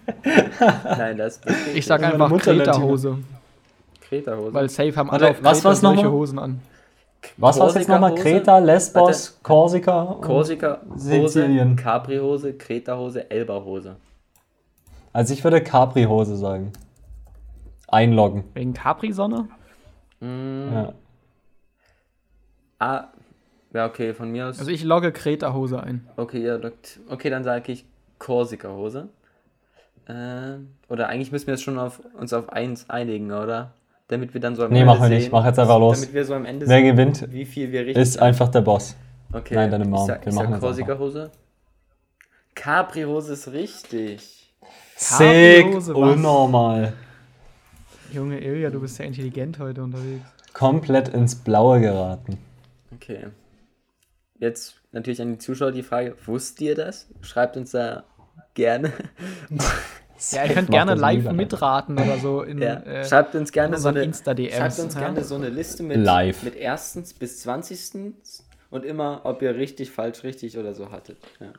[0.84, 3.18] Nein, das ist Ich sag einfach Kreta-Hose.
[4.00, 4.54] Kreta-Hose.
[4.54, 6.10] Weil safe haben Warte, alle auf was Kreta solche mal?
[6.12, 6.60] Hosen an.
[7.36, 8.14] Was war's jetzt nochmal?
[8.14, 10.02] Kreta, Lesbos, Korsika?
[10.02, 11.76] und- Korsika-Hose, Sizilien.
[11.76, 13.96] Capri-Hose, Kreta-Hose, Elba-Hose.
[15.12, 16.72] Also ich würde Capri-Hose sagen.
[17.88, 18.44] Einloggen.
[18.54, 19.48] Wegen Capri-Sonne?
[20.20, 20.92] Ja.
[22.78, 23.08] Ah,
[23.72, 24.58] ja, okay, von mir aus.
[24.58, 26.08] Also ich logge Kreta-Hose ein.
[26.16, 27.84] okay, ja, lockt- okay, dann sage ich
[28.18, 29.08] Korsika-Hose.
[30.08, 33.72] Äh, oder eigentlich müssen wir jetzt schon auf, uns auf eins einigen, oder?
[34.08, 35.24] Damit wir dann so am Nee, Ende machen wir nicht.
[35.24, 36.00] sehen- Mach jetzt einfach los.
[36.00, 38.62] Damit wir so am Ende Wer sehen, gewinnt, wie viel wir richtig ist einfach der
[38.62, 38.96] Boss.
[39.32, 39.54] Okay.
[39.54, 40.00] Nein, deine Mom.
[40.00, 41.30] Ich sag, Wir ich sag das Korsika-Hose.
[42.54, 44.50] Capri-Hose ist richtig.
[44.96, 46.12] Sick, Capri-Hose, was?
[46.16, 46.92] unnormal.
[48.12, 50.24] Junge Ilja, du bist sehr intelligent heute unterwegs.
[50.54, 52.38] Komplett ins Blaue geraten.
[52.94, 53.26] Okay.
[54.38, 57.06] Jetzt natürlich an die Zuschauer die Frage, wusstet ihr das?
[57.20, 58.04] Schreibt uns da
[58.58, 58.92] gerne.
[60.32, 61.32] Ja, ihr könnt gerne live lieber.
[61.32, 62.80] mitraten oder so in, Ja.
[62.80, 65.00] äh, schreibt uns gerne in so unseren eine, Insta-DMs, schreibt uns ja?
[65.00, 66.42] gerne so eine Liste mit, Live.
[66.42, 71.18] mit erstens bis zwanzigstens und immer, ob ihr richtig, falsch, richtig oder so hattet.
[71.38, 71.52] Ja.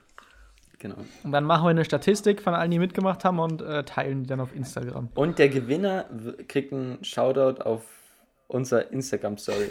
[0.78, 0.98] Genau.
[1.24, 4.28] Und dann machen wir eine Statistik von allen, die mitgemacht haben und äh, teilen die
[4.28, 5.08] dann auf Instagram.
[5.16, 6.04] Und der Gewinner
[6.50, 7.84] kriegt einen Shoutout auf
[8.50, 9.70] unser Instagram-Story.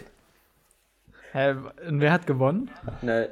[1.33, 1.55] Hä,
[1.87, 2.71] und wer hat gewonnen?
[3.03, 3.29] Ne,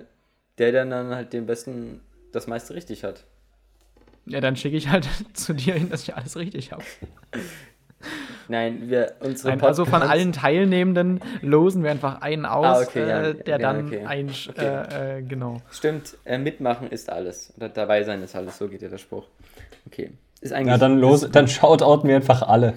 [0.58, 3.24] der der dann halt den besten, das meiste richtig hat.
[4.26, 6.82] Ja, dann schicke ich halt zu dir hin, dass ich alles richtig habe.
[8.48, 13.08] Nein, wir unsere Nein, also von allen Teilnehmenden losen wir einfach einen aus, Ah, okay,
[13.08, 14.04] ja, äh, der ja, dann okay.
[14.04, 14.64] ein, Okay.
[14.64, 15.56] äh, äh, genau.
[15.72, 17.52] Stimmt, äh, mitmachen ist alles.
[17.56, 19.24] Oder dabei sein ist alles, so geht ja der Spruch.
[19.86, 20.12] Okay.
[20.40, 20.68] Ist eigentlich.
[20.68, 22.74] Ja, dann los, dann shoutouten wir einfach alle,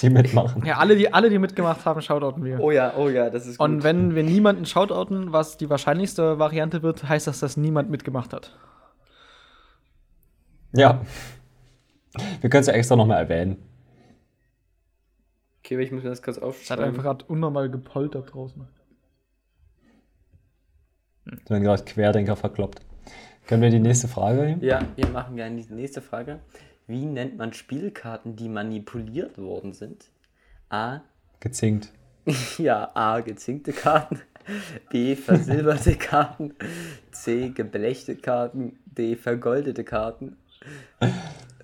[0.00, 0.64] die mitmachen.
[0.64, 2.60] Ja, alle, die, alle, die mitgemacht haben, shoutouten wir.
[2.60, 3.64] Oh ja, oh ja, das ist gut.
[3.68, 8.32] Und wenn wir niemanden shoutouten, was die wahrscheinlichste Variante wird, heißt das, dass niemand mitgemacht
[8.32, 8.52] hat.
[10.74, 11.04] Ja.
[12.40, 13.56] Wir können es ja extra nochmal erwähnen.
[15.60, 16.84] okay, aber ich muss mir das kurz Es hat aufschreiben.
[16.84, 18.66] einfach gerade unnormal gepoltert draußen.
[21.24, 22.80] Da werden gerade Querdenker verkloppt.
[23.46, 24.62] Können wir die nächste Frage nehmen?
[24.62, 26.40] Ja, wir machen gerne die nächste Frage.
[26.86, 30.10] Wie nennt man Spielkarten, die manipuliert worden sind?
[30.68, 31.00] A.
[31.40, 31.92] Gezinkt.
[32.58, 33.20] Ja, A.
[33.20, 34.20] Gezinkte Karten.
[34.90, 35.14] B.
[35.16, 36.54] Versilberte Karten.
[37.10, 37.50] C.
[37.50, 38.78] Geblechte Karten.
[38.86, 39.16] D.
[39.16, 40.36] Vergoldete Karten.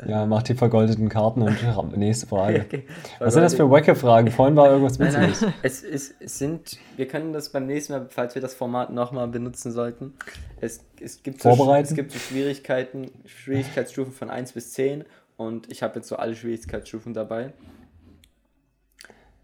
[0.07, 1.57] Ja, mach die vergoldeten Karten und
[1.97, 2.63] nächste Frage.
[2.63, 2.85] Okay.
[3.19, 4.31] Was sind das für wacke Fragen?
[4.31, 5.85] Vorhin war irgendwas Nein, nein, Witziges.
[5.85, 9.73] es, es sind, wir können das beim nächsten Mal, falls wir das Format nochmal benutzen
[9.73, 10.15] sollten,
[10.61, 15.05] es, es, gibt so, es gibt so Schwierigkeiten, Schwierigkeitsstufen von 1 bis 10
[15.37, 17.53] und ich habe jetzt so alle Schwierigkeitsstufen dabei.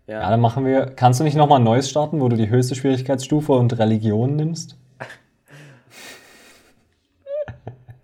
[0.06, 0.86] Ja, dann machen wir.
[0.86, 4.76] Kannst du nicht nochmal ein neues starten, wo du die höchste Schwierigkeitsstufe und Religion nimmst?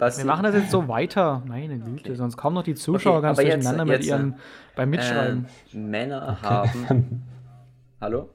[0.02, 1.42] Was Wir machen das jetzt so weiter.
[1.46, 4.34] Meine Güte, sonst kommen noch die Zuschauer Okay, ganz jetzt- durcheinander jetzt, mit ihren
[4.74, 5.46] beim Mitschreiben.
[5.72, 7.22] äh, Männer haben.
[8.00, 8.28] Hallo?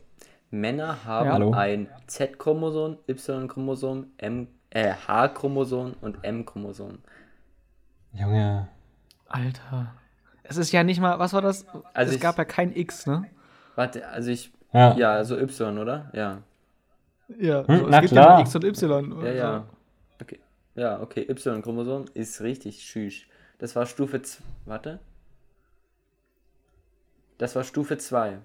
[0.49, 1.33] Männer haben Ja.
[1.33, 1.51] Hallo?
[1.51, 6.99] ein Z-Chromosom, Y-Chromosom, M, äh, H-Chromosom und M-Chromosom.
[8.13, 8.69] Junge.
[9.27, 9.93] Alter.
[10.43, 11.65] Es ist ja nicht mal, was war das?
[11.93, 13.25] Also es ich- gab ja kein X, ne?
[13.75, 14.53] Warte, also ich.
[14.71, 14.95] Ja.
[14.95, 16.09] Ja, also Y, oder?
[16.13, 16.37] Ja.
[17.37, 18.37] Ja, Hm, so, es gibt ja klar.
[18.37, 19.11] nur X und Y.
[19.11, 19.63] Ja, oder ja.
[20.77, 20.81] Okay.
[20.81, 21.25] Ja, okay.
[21.29, 23.27] Y-Chromosom ist richtig schüch.
[23.59, 24.43] Das war Stufe 2.
[24.65, 24.99] Warte.
[27.37, 28.39] Das war Stufe 2.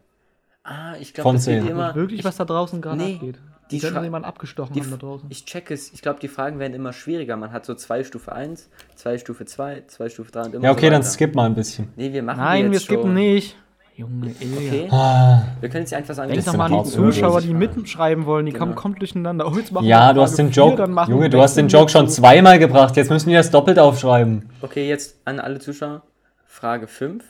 [0.65, 1.71] Ah, ich glaube, Von das geht zehn.
[1.71, 1.91] immer.
[1.91, 1.97] So.
[1.97, 3.39] Wirklich, was da draußen gerade Nee, abgeht.
[3.71, 5.27] die könnten schrei- jemanden abgestochen Die, haben da draußen.
[5.31, 5.93] ich check es.
[5.93, 7.37] Ich glaube, die Fragen werden immer schwieriger.
[7.37, 10.71] Man hat so zwei Stufe 1, zwei Stufe 2, zwei Stufe 3 und immer Ja,
[10.71, 11.11] so okay, dann weiter.
[11.11, 11.89] skip mal ein bisschen.
[11.97, 13.15] Nee, wir machen die Nein, wir jetzt skippen schon.
[13.15, 13.57] nicht.
[13.95, 14.57] Junge, Ilja.
[14.57, 18.25] Okay, Ah, wir können jetzt einfach sagen, Denk doch mal an die Zuschauer, die mitschreiben
[18.25, 18.47] wollen.
[18.47, 18.65] Die Genau.
[18.65, 19.47] kommen komplett durcheinander.
[19.47, 20.77] Oh, jetzt machen Ja, wir du hast den vier, Joke.
[20.77, 22.97] dann machen Junge, du hast den Joke schon zweimal gebracht.
[22.97, 24.49] Jetzt müssen wir das doppelt aufschreiben.
[24.63, 26.03] Okay, jetzt an alle Zuschauer.
[26.47, 27.25] Frage 5.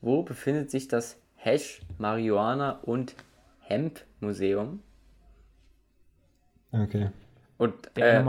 [0.00, 3.14] Wo befindet sich das Hash, Marihuana und
[3.60, 4.80] Hemp Museum?
[6.70, 7.10] Okay.
[7.58, 8.22] Und äh,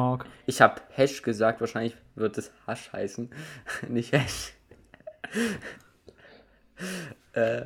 [0.45, 3.29] ich habe Hash gesagt, wahrscheinlich wird es Hasch heißen,
[3.89, 4.53] nicht Hash.
[7.33, 7.61] Äh,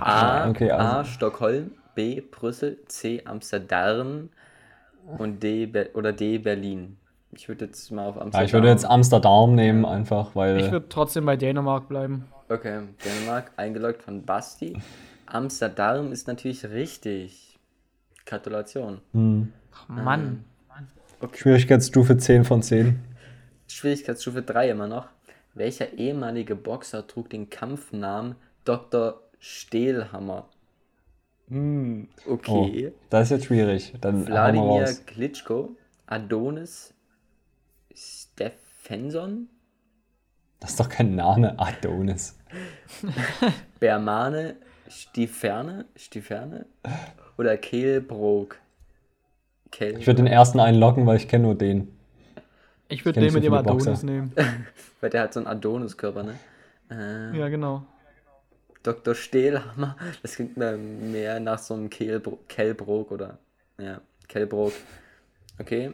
[0.00, 4.28] A, Okay, also- A, Stockholm, B, Brüssel, C, Amsterdam
[5.18, 6.96] und D, Be oder D, Berlin.
[7.32, 8.40] Ich würde jetzt mal auf Amsterdam.
[8.40, 10.58] Ja, ich würde jetzt Amsterdam nehmen, einfach, weil.
[10.60, 12.26] Ich würde trotzdem bei Dänemark bleiben.
[12.48, 14.78] Okay, Dänemark eingeloggt von Basti.
[15.26, 17.58] Amsterdam ist natürlich richtig.
[18.24, 19.00] Gratulation.
[19.12, 20.44] hm, Ach, Mann.
[21.32, 22.98] Schwierigkeitsstufe 10 von 10.
[23.68, 25.06] Schwierigkeitsstufe 3 immer noch.
[25.56, 29.22] Welcher ehemalige Boxer trug den Kampfnamen Dr.
[29.38, 30.50] Stehlhammer?
[31.48, 32.92] Hm, Oh, okay.
[33.08, 33.94] das ist jetzt schwierig.
[34.02, 34.84] Dann Wladimir.
[35.06, 35.70] Klitschko,
[36.06, 36.92] Adonis
[37.94, 39.48] Stephenson,
[40.60, 41.54] Das ist doch kein Name.
[41.58, 42.36] Adonis.
[43.80, 44.56] Bermane
[44.88, 46.66] Stiferne, Stiferne
[47.38, 48.58] oder Kehlbrook?
[49.72, 51.95] Kel Ich würde den ersten einloggen, weil ich kenne nur den.
[52.88, 53.90] Ich würde den mit dem viele Boxer.
[53.90, 54.32] Adonis nehmen.
[55.00, 56.38] Weil der hat so einen Adonis-Körper, ne?
[56.90, 57.84] Äh, Ja, genau.
[58.82, 59.16] Dr.
[59.16, 63.38] Stehlhammer, das klingt mir mehr nach so einem Kehlbro Kellbrook oder.
[63.80, 64.72] Ja, Kellbrook.
[65.58, 65.92] Okay.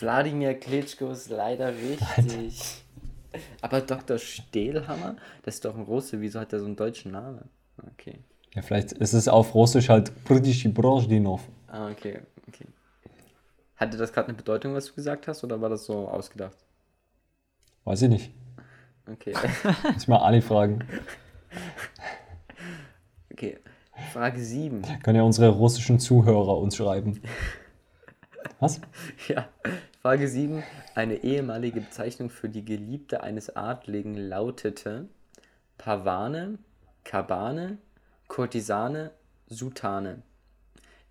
[0.00, 2.82] Wladimir Klitschko ist leider richtig.
[3.60, 4.18] Aber Dr.
[4.18, 7.48] Stehlhammer, das ist doch ein Russe, wieso hat der so einen deutschen Namen?
[7.92, 8.18] Okay.
[8.54, 11.42] Ja, vielleicht ist es auf Russisch halt British Brojdinov.
[11.68, 12.66] Ah, okay, okay.
[13.84, 16.56] Hatte das gerade eine Bedeutung, was du gesagt hast, oder war das so ausgedacht?
[17.84, 18.34] Weiß ich nicht.
[19.06, 19.34] Okay.
[19.92, 20.78] Muss mal Ali fragen.
[23.30, 23.58] Okay.
[24.14, 24.80] Frage 7.
[25.02, 27.20] Können ja unsere russischen Zuhörer uns schreiben.
[28.58, 28.80] Was?
[29.28, 29.50] Ja.
[30.00, 30.62] Frage 7.
[30.94, 35.10] Eine ehemalige Bezeichnung für die Geliebte eines Adligen lautete
[35.76, 36.58] Pavane,
[37.04, 37.76] Kabane,
[38.28, 39.10] Kurtisane,
[39.46, 40.22] Sutane.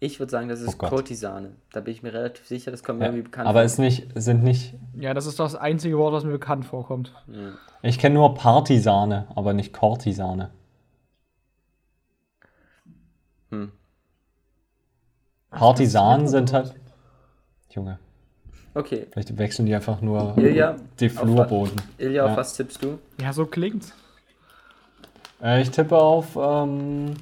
[0.05, 0.87] Ich würde sagen, das ist Oh.
[0.89, 1.51] Kurtisane.
[1.71, 3.65] Da bin ich mir relativ sicher, das kommt mir Ja, irgendwie bekannt aber vor.
[3.65, 4.73] ist nicht, sind nicht.
[4.99, 7.13] Ja, das ist das einzige Wort, was mir bekannt vorkommt.
[7.81, 10.49] Ich kenne nur Partisane, aber nicht Kortisane.
[13.49, 13.71] Hm.
[15.51, 16.73] Partisanen sind halt.
[17.69, 17.97] Junge,
[18.75, 19.07] Okay.
[19.11, 21.81] vielleicht wechseln die einfach nur Ilja, die auf Flurboden.
[21.97, 22.37] Ilja, auf Ja.
[22.37, 22.99] was tippst du?
[23.21, 23.93] Ja, so klingt's.
[25.41, 27.13] Äh, ich tippe auf ähm,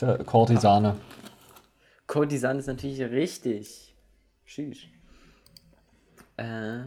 [0.00, 0.96] der Kortisane.
[2.06, 3.94] Kurtisan ist natürlich richtig.
[4.46, 4.78] Tschüss.
[6.36, 6.84] Äh,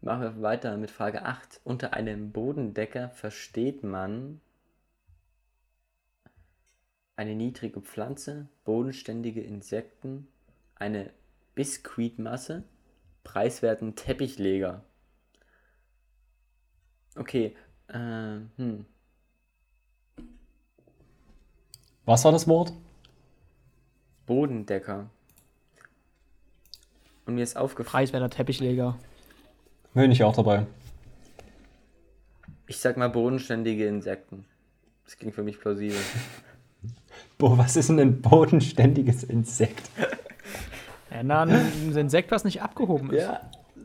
[0.00, 1.60] machen wir weiter mit Frage 8.
[1.64, 4.40] Unter einem Bodendecker versteht man
[7.16, 10.28] eine niedrige Pflanze, bodenständige Insekten,
[10.76, 11.10] eine
[11.54, 12.64] Biskuitmasse,
[13.22, 14.84] preiswerten Teppichleger.
[17.16, 17.56] Okay,
[17.88, 18.86] äh, hm.
[22.06, 22.72] Was war das Wort?
[24.26, 25.06] Bodendecker.
[27.26, 28.96] Und mir ist aufgefallen, Preiswerter Teppichleger.
[29.94, 30.66] Bin ich auch dabei.
[32.66, 34.44] ich sag mal bodenständige Insekten.
[35.04, 35.96] Das klingt für mich plausibel.
[37.38, 39.90] Boah, was ist denn ein bodenständiges Insekt?
[41.10, 43.22] Ja, na, ein Insekt, was nicht abgehoben ist.
[43.22, 43.40] Ja,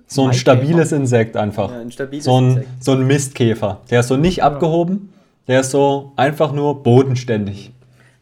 [0.08, 1.72] So ein stabiles Insekt einfach.
[1.72, 2.84] ja ein stabiles so, ein, Insekt.
[2.84, 3.82] so ein Mistkäfer.
[3.90, 5.14] Der ist so nicht abgehoben,
[5.48, 7.72] der ist so einfach nur bodenständig.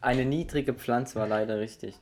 [0.08, 2.00] Eine niedrige Pflanze war leider richtig.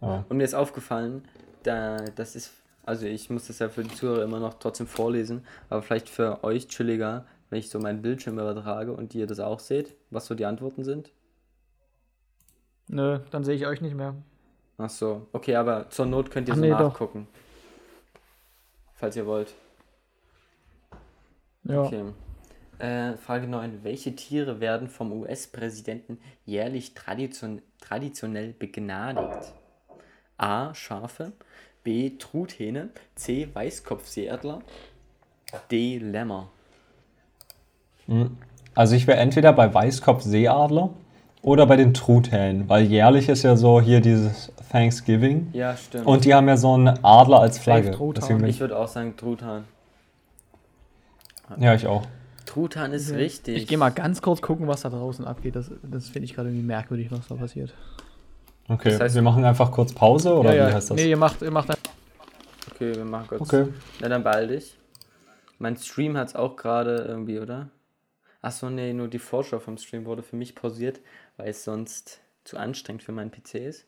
[0.00, 0.24] Ja.
[0.30, 1.22] Und mir ist aufgefallen,
[1.64, 2.54] da, das ist,
[2.86, 6.42] also ich muss das ja für die Zuhörer immer noch trotzdem vorlesen, aber vielleicht für
[6.44, 10.34] euch chilliger, wenn ich so meinen Bildschirm übertrage und ihr das auch seht, was so
[10.34, 11.12] die Antworten sind.
[12.88, 14.14] Nö, dann sehe ich euch nicht mehr.
[14.78, 16.78] Ach so, okay, aber zur Not könnt ihr Ach so nee, doch.
[16.78, 17.28] nachgucken.
[18.94, 19.54] Falls ihr wollt.
[21.64, 21.82] Ja.
[21.82, 22.02] Okay.
[22.82, 23.84] Äh, Frage 9.
[23.84, 29.52] Welche Tiere werden vom US-Präsidenten jährlich tradition traditionell begnadigt?
[30.36, 30.74] A.
[30.74, 31.30] Schafe.
[31.84, 32.10] B.
[32.18, 32.88] Truthähne.
[33.14, 33.48] C.
[33.52, 34.62] Weißkopfseeadler.
[35.70, 35.98] D.
[35.98, 36.48] Lämmer.
[38.74, 40.90] Also ich wäre entweder bei Weißkopf-Seeadler
[41.42, 46.06] oder bei den Truthähnen, weil jährlich ist ja so hier dieses Thanksgiving Ja, stimmt.
[46.06, 47.90] und die haben ja so einen Adler als Flagge.
[48.46, 49.66] Ich, würde auch sagen Truthahn.
[51.58, 52.02] ja, ich auch.
[52.52, 53.56] Truthahn ist richtig.
[53.56, 55.56] Ich gehe mal ganz kurz gucken, was da draußen abgeht.
[55.56, 57.72] Das, das finde ich gerade irgendwie merkwürdig, was da passiert.
[58.68, 60.74] Okay, Das heißt- wir machen einfach kurz Pause oder ja, wie ja.
[60.74, 60.96] heißt das?
[60.96, 61.70] Nee, ihr macht, ihr macht
[62.70, 63.40] Okay, wir machen kurz.
[63.40, 63.72] Okay.
[64.00, 64.76] Na dann dich.
[65.58, 67.70] Mein Stream hat es auch gerade irgendwie, oder?
[68.42, 71.00] Achso, nee, nur die Vorschau vom Stream wurde für mich pausiert,
[71.38, 73.86] weil es sonst zu anstrengend für meinen PC ist.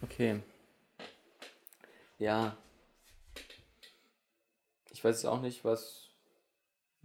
[0.00, 0.40] Okay.
[2.18, 2.56] Ja.
[4.90, 6.07] Ich weiß jetzt auch nicht, was.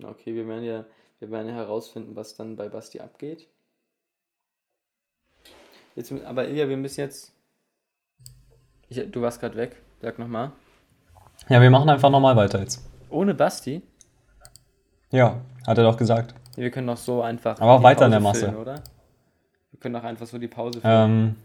[0.01, 0.85] Okay, wir werden ja,
[1.19, 3.47] wir werden ja herausfinden, was dann bei Basti abgeht.
[5.95, 7.31] Jetzt, aber Ilja, wir müssen jetzt.
[8.89, 9.81] Ich, du warst gerade weg.
[10.01, 10.51] Sag nochmal.
[11.49, 12.87] Ja, wir machen einfach nochmal weiter jetzt.
[13.09, 13.81] Ohne Basti?
[15.11, 16.33] Ja, hat er doch gesagt.
[16.55, 17.59] Wir können doch so einfach.
[17.61, 18.45] Aber die weiter in Pause der Masse.
[18.45, 18.83] Füllen, oder?
[19.71, 21.11] Wir können doch einfach so die Pause füllen.
[21.11, 21.35] Ähm,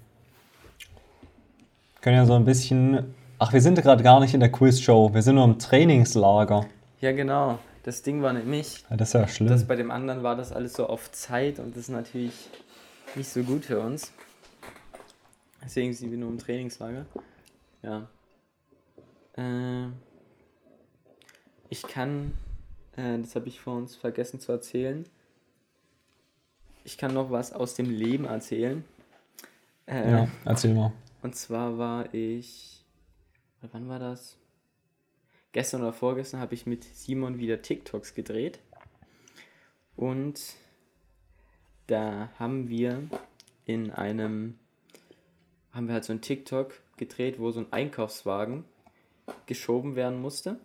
[2.00, 3.14] können ja so ein bisschen.
[3.38, 5.12] Ach, wir sind gerade gar nicht in der Quizshow.
[5.12, 6.66] Wir sind nur im Trainingslager.
[7.00, 7.58] Ja, genau.
[7.88, 9.48] Das Ding war nämlich, Ja, das ist ja schlimm.
[9.48, 12.35] dass bei dem anderen war das alles so auf Zeit und das ist natürlich
[13.14, 14.12] nicht so gut für uns.
[15.64, 17.07] Deswegen sind wir nur im Trainingslager.
[17.83, 18.07] Ja.
[19.38, 19.87] Äh,
[21.70, 22.35] ich kann,
[22.94, 25.07] äh, das habe ich vor uns vergessen zu erzählen.
[26.85, 28.85] Ich kann noch was aus dem Leben erzählen.
[29.87, 30.92] Äh, ja, erzähl mal.
[31.23, 32.85] Und zwar war ich.
[33.73, 34.37] Wann war das?
[35.53, 38.61] Gestern oder vorgestern habe ich mit Simon wieder TikToks gedreht.
[39.96, 40.40] Und
[41.87, 43.09] da haben wir
[43.65, 44.59] in einem.
[45.73, 48.65] Haben wir halt so ein TikTok gedreht, wo so ein Einkaufswagen
[49.46, 50.59] geschoben werden musste.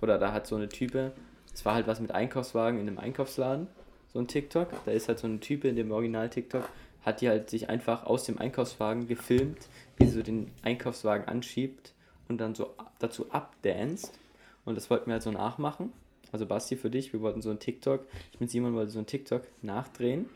[0.00, 1.12] Oder da hat so eine Type.
[1.52, 3.66] Es war halt was mit Einkaufswagen in einem Einkaufsladen.
[4.12, 4.68] So ein TikTok.
[4.84, 6.68] Da ist halt so eine Type in dem Original-TikTok.
[7.02, 11.92] Hat die halt sich einfach aus dem Einkaufswagen gefilmt, wie sie so den Einkaufswagen anschiebt
[12.28, 14.18] und dann so dazu abdanced.
[14.64, 15.92] Und das wollten wir halt so nachmachen.
[16.30, 19.06] Also Basti für dich, wir wollten so ein TikTok, ich mit Simon wollten so ein
[19.06, 20.26] TikTok nachdrehen.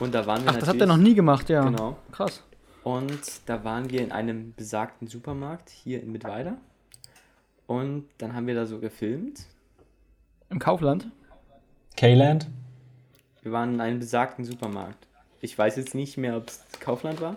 [0.00, 1.62] Und da waren wir Ach, das habt ihr noch nie gemacht, ja.
[1.62, 1.98] Genau.
[2.10, 2.42] Krass.
[2.84, 6.56] Und da waren wir in einem besagten Supermarkt hier in Mittweida.
[7.66, 9.44] Und dann haben wir da so gefilmt.
[10.48, 11.08] Im Kaufland?
[11.96, 12.48] K-Land?
[13.42, 15.06] Wir waren in einem besagten Supermarkt.
[15.42, 17.34] Ich weiß jetzt nicht mehr, ob es Kaufland war.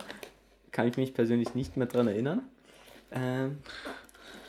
[0.72, 2.42] Kann ich mich persönlich nicht mehr dran erinnern.
[3.12, 3.58] Ähm,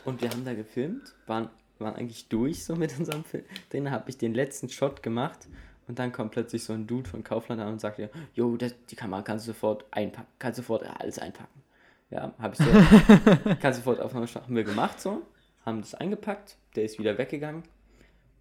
[0.05, 1.49] und wir haben da gefilmt, waren,
[1.79, 3.43] waren eigentlich durch so mit unserem Film.
[3.71, 5.47] Dann habe ich den letzten Shot gemacht
[5.87, 8.73] und dann kommt plötzlich so ein Dude von Kaufland an und sagt ja, jo, das,
[8.89, 11.61] die Kamera kannst du sofort einpacken, kannst sofort alles einpacken.
[12.09, 14.27] Ja, habe ich so, kannst sofort Aufnahme.
[14.27, 15.23] Haben wir gemacht so,
[15.65, 17.63] haben das eingepackt, der ist wieder weggegangen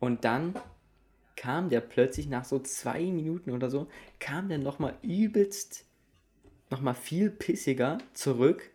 [0.00, 0.54] und dann
[1.36, 3.88] kam der plötzlich nach so zwei Minuten oder so,
[4.20, 5.84] kam der nochmal übelst,
[6.70, 8.70] nochmal viel pissiger zurück,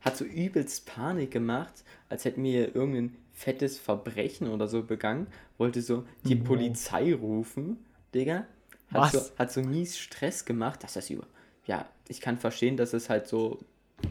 [0.00, 5.26] hat so übelst Panik gemacht, als hätten wir irgendein fettes Verbrechen oder so begangen,
[5.58, 7.84] wollte so die Polizei rufen,
[8.14, 8.46] Digga.
[8.92, 9.12] Hat Was?
[9.12, 11.26] so, hat so mies Stress gemacht, dass das über.
[11.66, 13.58] Ja, ich kann verstehen, dass es halt so,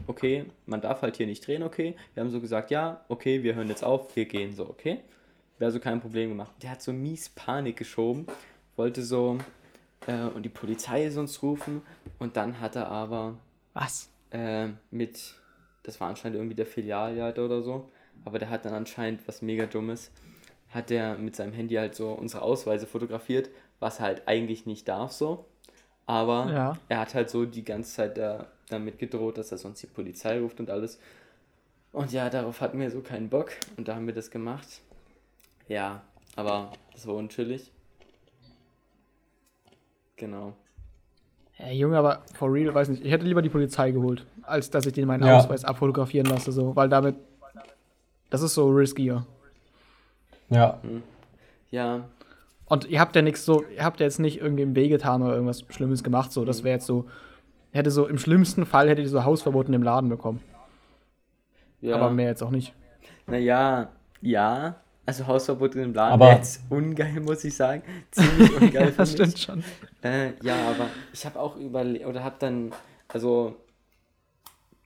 [0.06, 1.96] okay, man darf halt hier nicht drehen, okay.
[2.14, 5.00] Wir haben so gesagt, ja, okay, wir hören jetzt auf, wir gehen so, okay.
[5.58, 6.52] Wäre so kein Problem gemacht.
[6.62, 8.26] Der hat so mies Panik geschoben,
[8.76, 9.38] wollte so,
[10.06, 11.80] äh, und die Polizei sonst rufen,
[12.18, 13.38] und dann hat er aber
[13.72, 14.10] Was?
[14.30, 15.34] äh, mit,
[15.86, 17.90] das war anscheinend irgendwie der Filialleiter oder so,
[18.24, 20.10] aber der hat dann anscheinend was mega Dummes,
[20.70, 24.88] hat der mit seinem Handy halt so unsere Ausweise fotografiert, was er halt eigentlich nicht
[24.88, 25.46] darf so,
[26.06, 26.78] aber Ja.
[26.88, 30.40] er hat halt so die ganze Zeit da, damit gedroht, dass er sonst die Polizei
[30.40, 30.98] ruft und alles.
[31.92, 34.80] Und ja, darauf hatten wir so keinen Bock und da haben wir das gemacht.
[35.68, 36.02] Ja,
[36.36, 37.72] aber das war unchillig.
[40.16, 40.54] Genau.
[41.58, 43.04] Ja, Junge, aber for real, weiß nicht.
[43.04, 45.38] Ich hätte lieber die Polizei geholt, als dass ich den meinen Ja.
[45.38, 46.76] Ausweis abfotografieren lasse, so.
[46.76, 47.16] Weil damit.
[48.28, 49.24] Das ist so riskier.
[50.50, 50.80] Ja.
[51.70, 52.04] Ja,
[52.66, 55.22] Und ihr habt ja nichts so, ihr habt ja jetzt nicht irgendwie im Weh getan
[55.22, 56.44] oder irgendwas Schlimmes gemacht, so.
[56.44, 57.06] Das wäre jetzt so.
[57.72, 60.40] Hätte so, im schlimmsten Fall hättet ihr so Hausverboten im Laden bekommen.
[61.80, 61.96] ja.
[61.96, 62.72] Aber mehr jetzt auch nicht.
[63.26, 63.88] Naja,
[64.22, 64.76] ja.
[65.06, 67.82] Also Hausverbot im Laden Aber- jetzt ungeil, muss ich sagen.
[68.10, 69.28] Ziemlich ungeil für Das mich.
[69.30, 69.64] stimmt schon.
[70.02, 72.72] Äh, ja, aber ich habe auch überlegt, oder habe dann,
[73.08, 73.54] also,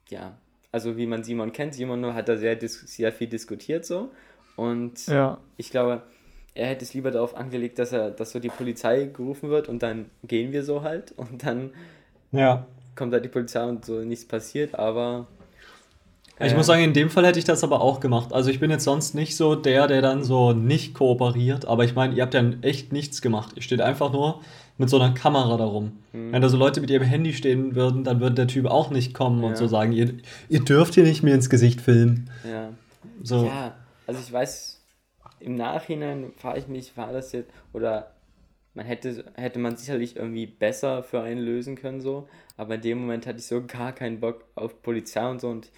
[0.09, 0.37] ja,
[0.73, 4.11] also wie man Simon kennt, Simon nur hat da sehr, dis sehr viel diskutiert so.
[4.57, 5.39] Und Ja.
[5.57, 6.03] ich glaube,
[6.55, 9.83] er hätte es lieber darauf angelegt, dass er, dass so die Polizei gerufen wird und
[9.83, 11.71] dann gehen wir so halt und dann
[12.33, 12.67] Ja.
[12.95, 15.27] kommt halt die Polizei und so nichts passiert, aber
[16.47, 18.33] Ich muss sagen, in dem Fall hätte ich das aber auch gemacht.
[18.33, 21.95] Also ich bin jetzt sonst nicht so der, der dann so nicht kooperiert, aber ich
[21.95, 23.53] meine, ihr habt ja echt nichts gemacht.
[23.57, 24.41] Ihr steht einfach nur
[24.79, 25.99] mit so einer Kamera darum.
[26.13, 26.33] Hm.
[26.33, 29.13] Wenn da so Leute mit ihrem Handy stehen würden, dann würde der Typ auch nicht
[29.13, 29.57] kommen und Ja.
[29.57, 30.15] so sagen, ihr,
[30.49, 32.31] ihr dürft hier nicht mir ins Gesicht filmen.
[32.45, 32.71] ja.
[33.23, 33.45] So.
[33.47, 33.75] Ja,
[34.07, 34.81] also ich weiß,
[35.41, 38.13] im Nachhinein frage ich mich, war das jetzt, oder
[38.73, 42.99] man hätte, hätte man sicherlich irgendwie besser für einen lösen können, so, aber in dem
[42.99, 45.71] Moment hatte ich so gar keinen Bock auf Polizei und so und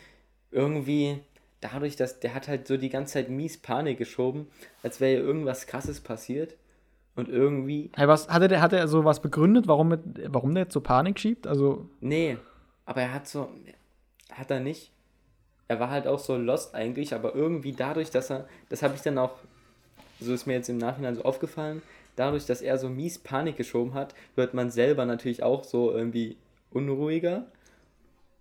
[0.53, 1.19] irgendwie
[1.61, 4.47] dadurch, dass der hat halt so die ganze Zeit mies Panik geschoben,
[4.83, 6.55] als wäre irgendwas krasses passiert
[7.15, 10.01] und irgendwie, Hey, was, hat, er, der- hat er so was begründet, warum, mit,
[10.33, 11.47] warum der jetzt so Panik schiebt?
[11.47, 12.37] Also, nee,
[12.87, 13.49] aber er hat so,
[14.33, 14.91] hat er nicht.
[15.69, 19.03] Er war halt auch so lost eigentlich, aber irgendwie dadurch, dass er, das habe ich
[19.03, 19.33] dann auch,
[20.21, 21.83] so ist mir jetzt im Nachhinein so aufgefallen,
[22.17, 26.37] dadurch, dass er so mies Panik geschoben hat, wird man selber natürlich auch so irgendwie
[26.73, 27.47] unruhiger.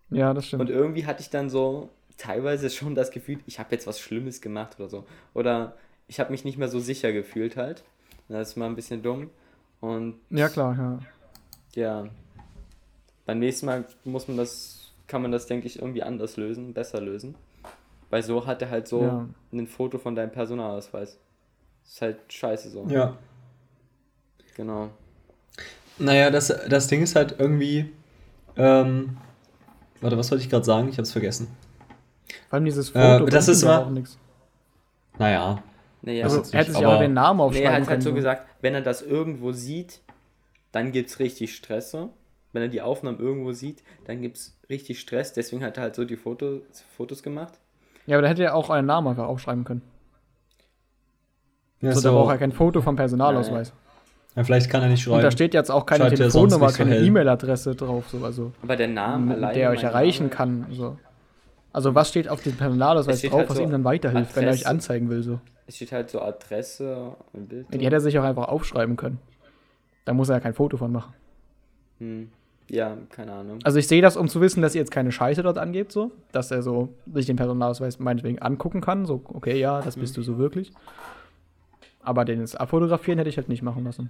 [0.09, 0.62] ja, das stimmt.
[0.62, 4.41] Und irgendwie hatte ich dann so teilweise schon das Gefühl, ich habe jetzt was Schlimmes
[4.41, 5.05] gemacht oder so.
[5.34, 5.76] Oder
[6.07, 7.84] ich habe mich nicht mehr so sicher gefühlt halt.
[8.30, 9.30] Das ist mal ein bisschen dumm.
[9.80, 10.99] Und ja, klar, ja.
[12.03, 12.09] ja,
[13.26, 17.01] beim nächsten Mal muss man das, kann man das, denke ich, irgendwie anders lösen, besser
[17.01, 17.36] lösen.
[18.09, 19.28] Weil so hat er halt so Ja.
[19.53, 21.18] ein Foto von deinem Personalausweis.
[21.86, 22.86] ist halt scheiße so.
[22.89, 23.18] Ja.
[24.55, 24.89] Genau.
[25.97, 27.91] Naja, das, das Ding ist halt irgendwie.
[28.57, 29.18] Ähm,
[30.01, 30.89] warte, was wollte ich gerade sagen?
[30.89, 31.47] Ich habe es vergessen.
[32.49, 33.25] Vor allem dieses Äh, Foto.
[33.29, 34.17] das bringt ist mal- auch nichts.
[35.17, 35.61] Naja.
[36.03, 38.03] Nee, Das Also, er hätte sich auch aber- den Namen nee, aufschreiben er hat halt
[38.03, 40.01] so gesagt, wenn er das irgendwo sieht,
[40.71, 42.11] dann gibt's richtig Stress so.
[42.53, 45.32] Wenn er die Aufnahmen irgendwo sieht, dann gibt's richtig Stress.
[45.34, 46.61] Deswegen hat er halt so die Fotos,
[46.97, 47.53] Fotos gemacht.
[48.07, 49.82] Ja, aber da hätte er auch einen Namen einfach aufschreiben können.
[51.82, 53.73] Ja, so, da braucht er kein Foto vom Personalausweis.
[54.36, 55.32] ja, vielleicht kann er nicht Und da schreiben.
[55.32, 56.97] steht jetzt auch keine Telefonnummer, so keine.
[56.99, 59.53] E-Mail-Adresse drauf, so, also, Aber der Name mit alleine.
[59.53, 60.65] der euch erreichen Name, kann.
[60.71, 60.97] So.
[61.74, 64.49] Also, was steht auf dem Personalausweis drauf, halt was so ihm dann weiterhilft, wenn er
[64.49, 64.69] euch Adresse.
[64.69, 65.24] anzeigen will?
[65.24, 65.39] So.
[65.67, 67.67] Es steht halt so Adresse und Bild.
[67.74, 69.19] Die hätte er sich auch einfach aufschreiben können.
[70.03, 71.13] Da muss er ja kein Foto von machen.
[71.99, 72.30] Hm.
[72.67, 73.59] ja, keine Ahnung.
[73.63, 76.11] Also ich sehe das, um zu wissen, dass ihr jetzt keine Scheiße dort angebt, so,
[76.32, 79.05] dass er so sich den Personalausweis meinetwegen angucken kann.
[79.05, 80.74] So, okay, ja, das bist du so wirklich.
[82.01, 84.09] Aber den jetzt abfotografieren hätte ich halt nicht machen lassen.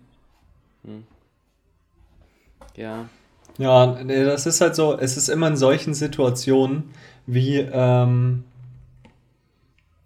[2.75, 3.09] Ja,
[3.57, 6.91] Ja, das ist halt so, es ist immer in solchen Situationen
[7.27, 8.43] wie ähm,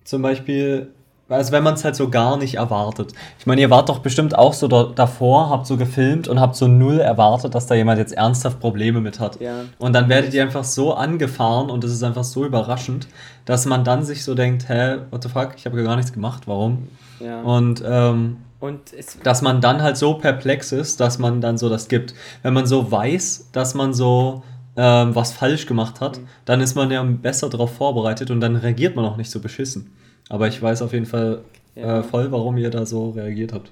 [0.04, 0.92] zum Beispiel,
[1.30, 3.14] also wenn man es halt so gar nicht erwartet.
[3.40, 6.56] Ich meine, ihr wart doch bestimmt auch so da, davor, habt so gefilmt und habt
[6.56, 9.40] so null erwartet, dass da jemand jetzt ernsthaft Probleme mit hat.
[9.42, 9.62] ja.
[9.80, 13.08] Und dann werdet ihr einfach so angefahren und es ist einfach so überraschend,
[13.46, 16.44] dass man dann sich so denkt, hä, what the fuck, ich habe gar nichts gemacht,
[16.48, 16.88] warum?
[17.20, 17.42] Ja.
[17.42, 18.80] Und ähm, Und
[19.24, 22.14] dass man dann halt so perplex ist, dass man dann so das gibt.
[22.44, 24.44] Wenn man so weiß, dass man so
[24.78, 26.28] ähm, was falsch gemacht hat, Mhm.
[26.46, 29.92] dann ist man ja besser darauf vorbereitet und dann reagiert man auch nicht so beschissen.
[30.30, 31.44] Aber ich weiß auf jeden Fall
[31.76, 32.00] Ja.
[32.00, 33.72] äh, voll, warum ihr da so reagiert habt.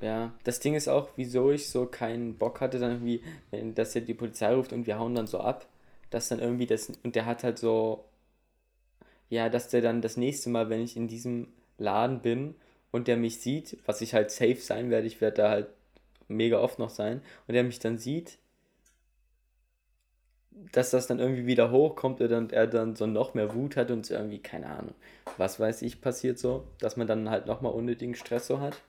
[0.00, 3.94] ja, das Ding ist auch, wieso ich so keinen Bock hatte, dann irgendwie, wenn dass
[3.94, 5.68] er die Polizei ruft und wir hauen dann so ab,
[6.10, 8.04] dass dann irgendwie das, und der hat halt so,
[9.28, 12.54] ja, dass der dann das nächste Mal, wenn ich in diesem Laden bin
[12.90, 15.68] und der mich sieht, was ich halt safe sein werde, ich werde da halt
[16.28, 18.38] mega oft noch sein, und der mich dann sieht,
[20.72, 24.06] dass das dann irgendwie wieder hochkommt und er dann so noch mehr Wut hat und
[24.06, 24.94] so irgendwie, keine Ahnung,
[25.36, 28.80] was weiß ich, passiert so, dass man dann halt nochmal unnötigen Stress so hat.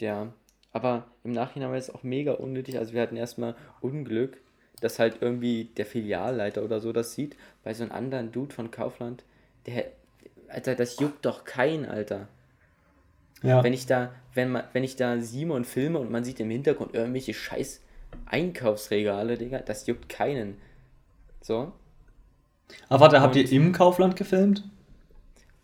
[0.00, 0.32] Ja,
[0.72, 2.78] aber im Nachhinein war es auch mega unnötig.
[2.78, 4.40] Also wir hatten erstmal Unglück,
[4.80, 8.70] dass halt irgendwie der Filialleiter oder so das sieht, bei so einem anderen Dude von
[8.70, 9.24] Kaufland,
[9.66, 9.92] der,
[10.48, 12.28] Alter, das juckt doch kein, Alter.
[13.42, 13.62] Ja.
[13.62, 16.94] Wenn ich da, wenn man, wenn ich da Simon filme und man sieht im Hintergrund
[16.94, 17.80] irgendwelche scheiß
[18.26, 20.56] Einkaufsregale, Digga, das juckt keinen.
[21.42, 21.72] So.
[22.88, 24.64] Aber warte, habt ihr im Kaufland gefilmt?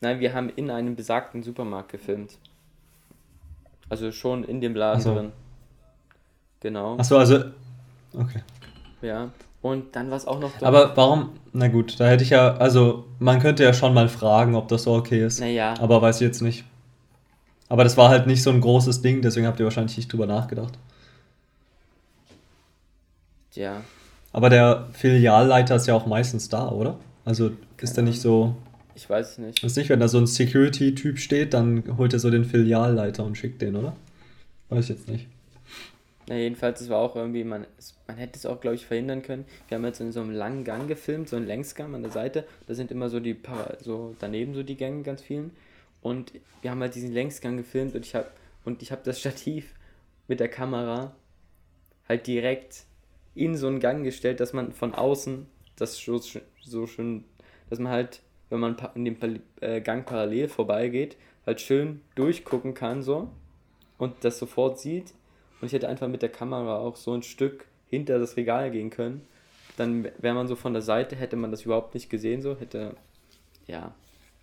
[0.00, 2.38] Nein, wir haben in einem besagten Supermarkt gefilmt.
[3.88, 5.14] Also schon in dem Laden so.
[5.14, 5.32] drin.
[6.60, 6.98] Genau.
[6.98, 7.44] Achso, also.
[8.12, 8.42] Okay.
[9.00, 9.30] Ja.
[9.62, 10.68] Und dann war es auch noch dumm.
[10.68, 11.30] Aber warum?
[11.52, 12.54] Na gut, da hätte ich ja.
[12.56, 15.40] Also, man könnte ja schon mal fragen, ob das so okay ist.
[15.40, 15.74] Naja.
[15.80, 16.64] Aber weiß ich jetzt nicht.
[17.68, 20.26] Aber das war halt nicht so ein großes Ding, deswegen habt ihr wahrscheinlich nicht drüber
[20.26, 20.78] nachgedacht.
[23.52, 23.82] Ja.
[24.32, 26.98] Aber der Filialleiter ist ja auch meistens da, oder?
[27.24, 27.50] Also
[27.80, 28.54] ist er nicht so.
[28.94, 29.62] Ich weiß es nicht.
[29.64, 33.36] Ist nicht, wenn da so ein Security-Typ steht, dann holt er so den Filialleiter und
[33.36, 33.96] schickt den, oder?
[34.68, 35.26] Weiß ich jetzt nicht.
[36.28, 37.66] Na, jedenfalls, es war auch irgendwie, man,
[38.06, 39.46] man hätte es auch, glaube ich, verhindern können.
[39.68, 42.44] Wir haben jetzt in so einem langen Gang gefilmt, so einen Längsgang an der Seite.
[42.66, 45.52] Da sind immer so die, Para- so daneben so die Gänge, ganz vielen.
[46.02, 48.28] Und wir haben halt diesen Längsgang gefilmt und ich habe
[48.64, 49.72] und ich habe das Stativ
[50.26, 51.14] mit der Kamera
[52.08, 52.84] halt direkt
[53.38, 56.20] in so einen Gang gestellt, dass man von außen das so,
[56.60, 57.24] so schön,
[57.70, 58.20] dass man halt,
[58.50, 59.16] wenn man in dem
[59.60, 61.16] äh, Gang parallel vorbeigeht,
[61.46, 63.30] halt schön durchgucken kann so
[63.96, 65.14] und das sofort sieht.
[65.60, 68.90] Und ich hätte einfach mit der Kamera auch so ein Stück hinter das Regal gehen
[68.90, 69.22] können.
[69.76, 72.94] Dann wäre man so von der Seite, hätte man das überhaupt nicht gesehen, so hätte,
[73.66, 73.94] ja,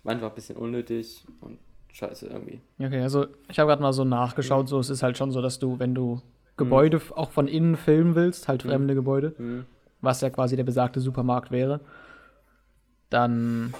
[0.04, 1.58] einfach ein bisschen unnötig und
[1.92, 2.60] scheiße irgendwie.
[2.78, 5.58] Okay, also ich habe gerade mal so nachgeschaut, so es ist halt schon so, dass
[5.58, 6.20] du, wenn du
[6.56, 9.66] Gebäude f- auch von innen filmen willst, halt fremde Gebäude, Mhm.
[10.00, 11.80] was ja quasi der besagte Supermarkt wäre,
[13.10, 13.74] dann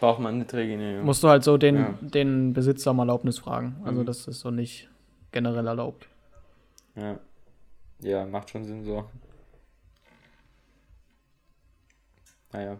[0.00, 1.04] Braucht man eine Trägergenehmigung.
[1.06, 1.94] musst du halt so den, Ja.
[2.00, 3.76] den Besitzer um Erlaubnis fragen.
[3.84, 4.06] Also Mhm.
[4.06, 4.88] das ist so nicht
[5.32, 6.08] generell erlaubt.
[6.94, 7.18] Ja.
[8.00, 9.04] Ja, macht schon Sinn so.
[12.52, 12.78] Naja.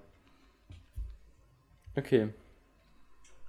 [1.96, 2.28] Okay.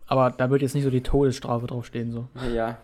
[0.07, 2.27] Aber da wird jetzt nicht so die Todesstrafe draufstehen, so.
[2.53, 2.77] Ja.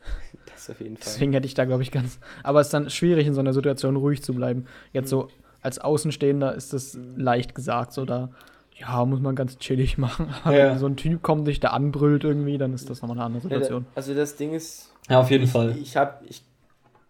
[0.66, 1.04] Das auf jeden Fall.
[1.06, 2.18] Deswegen hätte ich da, glaube ich, ganz.
[2.42, 4.66] Aber es ist dann schwierig, in so einer Situation ruhig zu bleiben.
[4.92, 5.28] Jetzt so
[5.62, 8.30] als Außenstehender ist das leicht gesagt, so da.
[8.76, 10.34] Ja, muss man ganz chillig machen.
[10.44, 10.70] Aber Ja.
[10.70, 13.42] wenn so ein Typ kommt, dich da anbrüllt irgendwie, dann ist das nochmal eine andere
[13.44, 13.86] Ja, da, Situation.
[13.94, 15.76] also das Ding ist, Ja, auf jeden ich, Fall.
[15.80, 16.42] Ich habe, ich,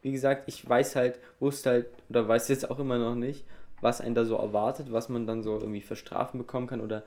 [0.02, 3.44] wie gesagt, ich weiß halt, wusste halt, oder weiß jetzt auch immer noch nicht,
[3.80, 7.02] was einen da so erwartet, was man dann so irgendwie für Strafen bekommen kann oder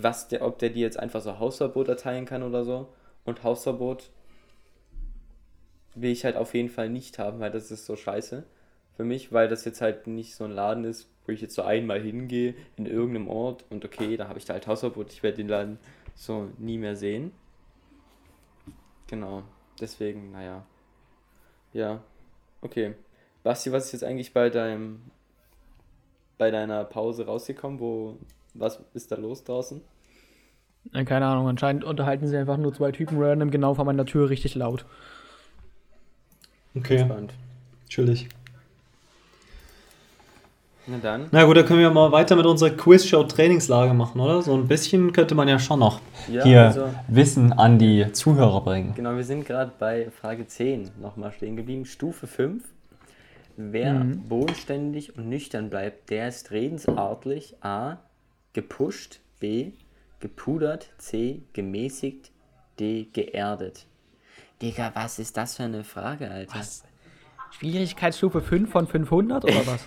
[0.00, 2.88] was der, ob der dir jetzt einfach so Hausverbot erteilen kann oder so.
[3.24, 4.10] Und Hausverbot
[5.94, 8.44] will ich halt auf jeden Fall nicht haben, weil das ist so scheiße
[8.96, 11.62] für mich, weil das jetzt halt nicht so ein Laden ist, wo ich jetzt so
[11.62, 15.38] einmal hingehe in irgendeinem Ort und okay, da habe ich da halt Hausverbot, ich werde
[15.38, 15.78] den Laden
[16.14, 17.32] so nie mehr sehen.
[19.06, 19.42] Genau,
[19.80, 20.64] deswegen, naja.
[21.72, 22.02] Ja,
[22.60, 22.94] okay.
[23.42, 25.00] Basti, was ist jetzt eigentlich bei deinem
[26.36, 27.80] bei deiner Pause rausgekommen?
[27.80, 28.18] Wo
[28.54, 29.80] was ist da los draußen?
[31.04, 34.54] Keine Ahnung, anscheinend unterhalten sie einfach nur zwei Typen random genau vor meiner Tür richtig
[34.54, 34.86] laut.
[36.76, 37.32] Okay, Spannend.
[37.88, 38.28] chillig.
[40.86, 41.28] Na dann.
[41.30, 44.42] Na gut, dann können wir mal weiter mit unserer Quizshow-Trainingslage machen, oder?
[44.42, 48.60] So ein bisschen könnte man ja schon noch Ja, hier also- Wissen an die Zuhörer
[48.62, 48.94] bringen.
[48.96, 51.84] Genau, wir sind gerade bei Frage 10 nochmal stehen geblieben.
[51.84, 52.64] Stufe 5.
[53.56, 54.22] Wer Mhm.
[54.28, 57.98] bodenständig und nüchtern bleibt, der ist redensartlich A.
[58.52, 59.72] gepusht, B.
[60.18, 61.40] gepudert, C.
[61.52, 62.30] gemäßigt,
[62.80, 63.06] D.
[63.12, 63.86] geerdet.
[64.62, 66.58] Digga, was ist das für eine Frage, Alter?
[66.58, 66.84] Was?
[67.52, 69.86] Schwierigkeitsstufe 5 von 500 oder was?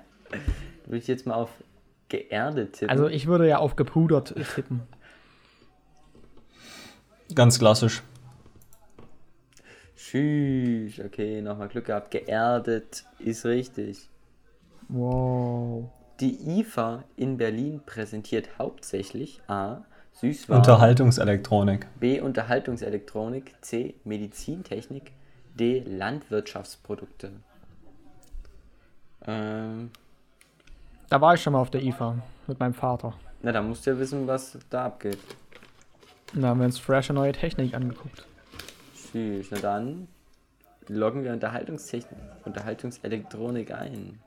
[0.84, 1.50] Würde ich jetzt mal auf
[2.08, 2.90] geerdet tippen?
[2.90, 4.82] Also ich würde ja auf gepudert tippen.
[7.34, 8.02] Ganz klassisch.
[9.96, 12.12] Tschüss, okay, nochmal Glück gehabt.
[12.12, 14.08] Geerdet ist richtig.
[14.88, 15.90] Wow.
[16.20, 19.84] Die IFA in Berlin präsentiert hauptsächlich A.
[20.20, 21.86] Süßwaren, Unterhaltungselektronik.
[22.00, 22.20] B.
[22.20, 23.94] Unterhaltungselektronik, C.
[24.04, 25.12] Medizintechnik,
[25.54, 25.80] D.
[25.86, 27.32] Landwirtschaftsprodukte.
[29.26, 29.90] Ähm,
[31.08, 33.14] Da war ich schon mal auf der IFA mit meinem Vater.
[33.42, 35.18] na, da musst du ja wissen, was da abgeht.
[36.34, 38.24] Und da haben wir uns frische neue Technik angeguckt.
[39.12, 40.08] Tschüss, na dann
[40.88, 44.18] loggen wir Unterhaltungstechnik, Unterhaltungselektronik ein.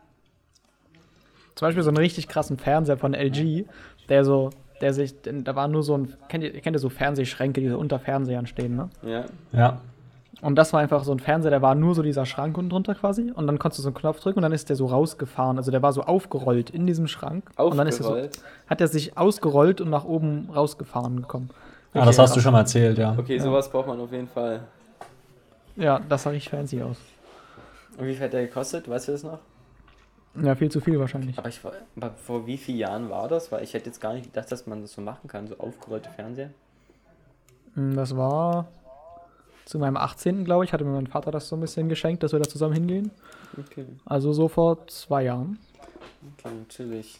[1.55, 3.65] Zum Beispiel so einen richtig krassen Fernseher von LG,
[4.07, 4.49] der so,
[4.81, 7.69] der sich, denn da war nur so ein, kennt ihr, kennt ihr so Fernsehschränke, die
[7.69, 8.89] so unter Fernsehern stehen, ne?
[9.03, 9.81] Ja, Ja.
[10.41, 12.95] Und das war einfach so ein Fernseher, der war nur so dieser Schrank unten drunter
[12.95, 13.29] quasi.
[13.35, 15.57] Und dann konntest du so einen Knopf drücken und dann ist der so rausgefahren.
[15.57, 17.49] Also der war so aufgerollt in diesem Schrank.
[17.57, 18.39] Und dann ist er so, aufgerollt.
[18.67, 21.49] hat er sich ausgerollt und nach oben rausgefahren gekommen.
[21.93, 23.15] Ah, das hast du schon mal erzählt, ja.
[23.17, 24.61] Okay, sowas braucht man auf jeden Fall.
[25.75, 26.97] Ja, das sah richtig fancy aus.
[27.97, 28.87] Und wie viel hat der gekostet?
[28.89, 29.39] Weißt du das noch?
[30.41, 31.37] Ja, viel zu viel wahrscheinlich.
[31.37, 31.59] Aber, ich,
[31.95, 33.51] aber vor wie vielen Jahren war das?
[33.51, 36.09] Weil ich hätte jetzt gar nicht gedacht, dass man das so machen kann, so aufgerollte
[36.11, 36.51] Fernseher.
[37.75, 38.67] Hm, Das war
[39.65, 40.45] zu meinem 18.
[40.45, 42.73] glaube ich, hatte mir mein Vater das so ein bisschen geschenkt, dass wir da zusammen
[42.73, 43.11] hingehen.
[43.57, 45.59] Okay, Also so vor zwei Jahren.
[46.37, 47.19] okay, natürlich.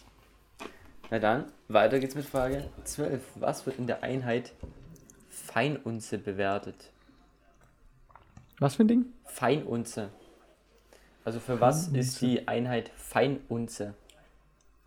[1.10, 3.22] Na dann, weiter geht's mit Frage 12.
[3.36, 4.52] Was wird in der Einheit
[5.28, 6.90] Feinunze bewertet?
[8.60, 9.06] Was für ein Ding?
[9.24, 10.10] Feinunze.
[11.24, 13.94] Also für was ist die Einheit Feinunze?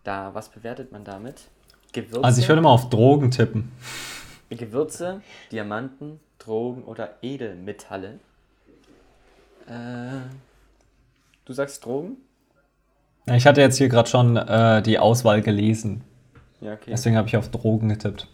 [0.04, 1.48] Da, was bewertet man damit?
[1.94, 3.72] Gewürze, Also ich würde mal auf Drogen tippen.
[4.50, 5.22] Gewürze,
[5.52, 8.20] Diamanten, Drogen oder Edelmetalle.
[9.68, 10.22] Äh,
[11.46, 12.18] du sagst Drogen?
[13.28, 16.04] Ich hatte jetzt hier gerade schon äh, die Auswahl gelesen.
[16.60, 16.90] Ja, okay.
[16.92, 18.28] Deswegen habe ich auf Drogen getippt.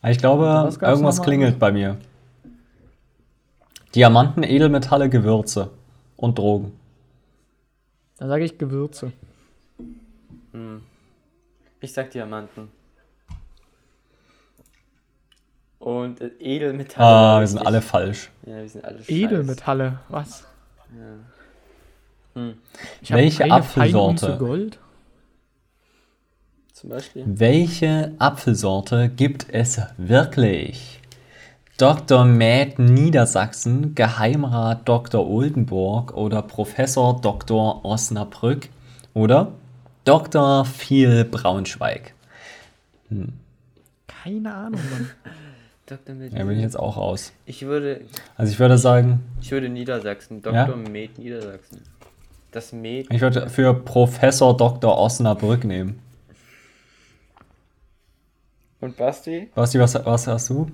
[0.00, 1.98] Aber ich glaube, irgendwas klingelt bei mir.
[3.94, 5.70] Diamanten, Edelmetalle, Gewürze
[6.18, 6.72] und Drogen.
[8.18, 9.12] Da sage ich Gewürze.
[11.80, 12.68] Ich sag Diamanten.
[15.78, 17.06] Und äh, Edelmetalle.
[17.06, 18.30] Ah, wir sind alle falsch.
[18.44, 19.08] Ja, wir sind alle scheiß.
[19.08, 20.44] Edelmetalle, was?
[22.34, 22.58] Hm.
[23.00, 24.26] Ich hab Welche Apfelsorte?
[24.26, 24.78] Feinunze Gold.
[26.72, 27.24] Zum Beispiel.
[27.26, 30.97] Welche Apfelsorte gibt es wirklich?
[31.78, 32.24] Dr.
[32.24, 35.24] Med Niedersachsen, Geheimrat Dr.
[35.24, 37.84] Oldenburg oder Professor Dr.
[37.84, 38.68] Osnabrück
[39.14, 39.52] oder
[40.04, 40.64] Dr.
[40.64, 42.14] Viel Braunschweig?
[44.08, 45.10] Keine Ahnung, Mann.
[45.86, 46.16] Dr.
[46.16, 47.32] Med Ja, bin ich jetzt auch raus.
[47.46, 48.00] ich würde,
[48.36, 50.42] Also ich würde sagen, ich würde Niedersachsen.
[50.42, 50.54] Dr.
[50.54, 50.74] Ja?
[50.74, 51.82] Med Niedersachsen.
[52.50, 53.06] Das Med.
[53.08, 54.98] ich würde für Professor Dr.
[54.98, 56.00] Osnabrück nehmen.
[58.80, 59.48] Und Basti?
[59.54, 60.68] Basti, was, was hast du?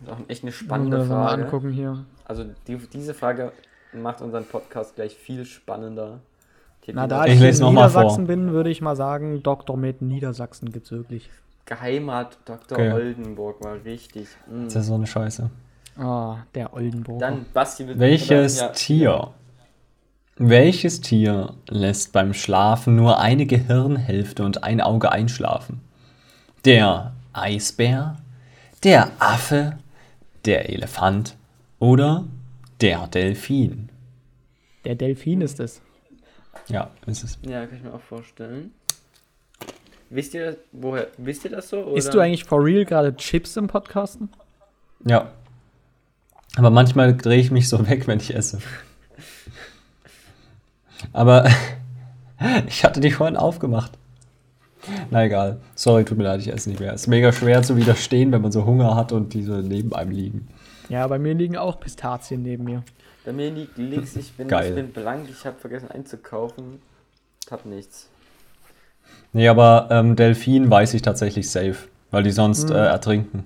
[0.00, 1.44] Das ist auch echt eine Spannende spannende mal Frage.
[1.44, 2.04] angucken hier.
[2.24, 3.52] Also die, diese Frage
[3.92, 6.20] macht unseren Podcast gleich viel spannender.
[6.86, 9.42] Die Na, da ich, Ich in lese noch mal Niedersachsen bin, würde ich mal sagen,
[9.42, 9.76] Dr.
[9.76, 11.30] Med Niedersachsen gibt's wirklich.
[11.64, 12.78] Geheimat Dr.
[12.78, 12.92] Okay.
[12.92, 14.28] Oldenburg war richtig.
[14.48, 14.64] Mm.
[14.64, 15.50] Das ist so eine Scheiße.
[15.98, 17.18] Ah, der Oldenburg.
[17.20, 18.68] Dann Basti wird Welches ja.
[18.68, 19.30] Tier?
[20.36, 25.80] Welches Tier lässt beim Schlafen nur eine Gehirnhälfte und ein Auge einschlafen?
[26.66, 28.16] Der Eisbär,
[28.84, 29.78] der Affe,
[30.46, 31.36] der Elefant
[31.78, 32.24] oder
[32.80, 33.88] der Delfin?
[34.84, 35.82] Der Delfin ist es.
[36.68, 37.38] Ja, ist es.
[37.42, 38.72] Ja, kann ich mir auch vorstellen.
[40.10, 41.78] Wisst ihr das, woher, wisst ihr das so?
[41.82, 41.96] Oder?
[41.96, 44.28] Isst du eigentlich for real gerade Chips im Podcasten?
[45.04, 45.32] Ja.
[46.56, 48.60] Aber manchmal drehe ich mich so weg, wenn ich esse.
[51.12, 51.48] Aber
[52.68, 53.92] ich hatte die vorhin aufgemacht.
[55.10, 55.60] Na egal.
[55.74, 56.92] Sorry, tut mir leid, ich esse nicht mehr.
[56.92, 60.10] Ist mega schwer zu widerstehen, wenn man so Hunger hat und die so neben einem
[60.10, 60.48] liegen.
[60.88, 62.82] Ja, bei mir liegen auch Pistazien neben mir.
[63.24, 64.68] Bei mir liegt links, ich bin, Geil.
[64.68, 66.80] ich bin blank, ich habe vergessen einzukaufen.
[67.50, 68.08] Hab nichts.
[69.32, 71.76] Nee, aber ähm, Delfin weiß ich tatsächlich safe,
[72.10, 73.44] weil die sonst äh, ertrinken.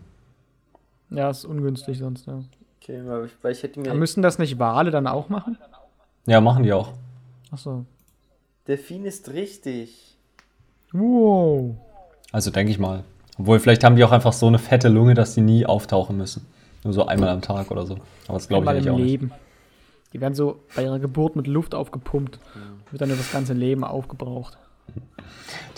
[1.10, 2.42] Ja, ist ungünstig sonst, ja.
[2.80, 3.90] Okay, weil ich, weil ich hätte mir.
[3.90, 5.58] Aber müssen das nicht Wale dann auch machen?
[6.26, 6.92] Ja, machen die auch.
[7.50, 7.84] Achso.
[8.66, 10.16] Delfin ist richtig.
[10.92, 11.76] Wow.
[12.32, 13.04] Also denke ich mal.
[13.38, 16.46] Obwohl, vielleicht haben die auch einfach so eine fette Lunge, dass die nie auftauchen müssen.
[16.84, 17.94] Nur so einmal am Tag oder so.
[18.26, 19.06] Aber das glaube ich eigentlich auch nicht.
[19.06, 19.32] Leben.
[20.12, 22.38] Die werden so bei ihrer Geburt mit Luft aufgepumpt.
[22.90, 24.58] Wird dann über das ganze Leben aufgebraucht.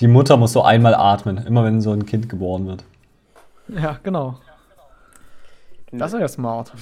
[0.00, 2.84] Die Mutter muss so einmal atmen, immer wenn so ein Kind geboren wird.
[3.68, 4.38] Ja, genau.
[5.90, 6.72] Das ist ja smart.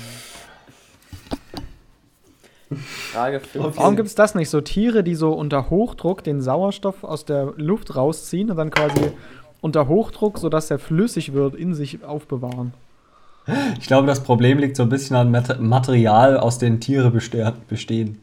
[3.13, 3.77] Frage 5.
[3.77, 4.51] Warum gibt es das nicht?
[4.51, 9.13] So Tiere, die so unter Hochdruck den Sauerstoff aus der Luft rausziehen und dann quasi
[9.61, 12.73] unter Hochdruck, sodass er flüssig wird, in sich aufbewahren.
[13.79, 17.55] Ich glaube, das Problem liegt so ein bisschen an Mat Material, aus dem Tiere beste-
[17.69, 18.21] bestehen.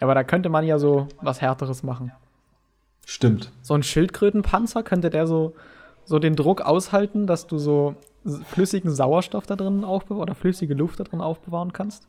[0.00, 2.12] Aber da könnte man ja so was Härteres machen.
[3.06, 3.52] Stimmt.
[3.62, 5.54] So ein Schildkrötenpanzer, könnte der so,
[6.04, 7.94] so den Druck aushalten, dass du so
[8.46, 12.08] flüssigen Sauerstoff da drin aufbewahren oder flüssige Luft da drin aufbewahren kannst?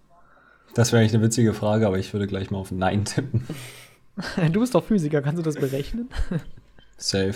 [0.73, 3.45] Das wäre eigentlich eine witzige Frage, aber ich würde gleich mal auf Nein tippen.
[4.51, 6.07] Du bist doch Physiker, kannst du das berechnen?
[6.97, 7.33] Safe.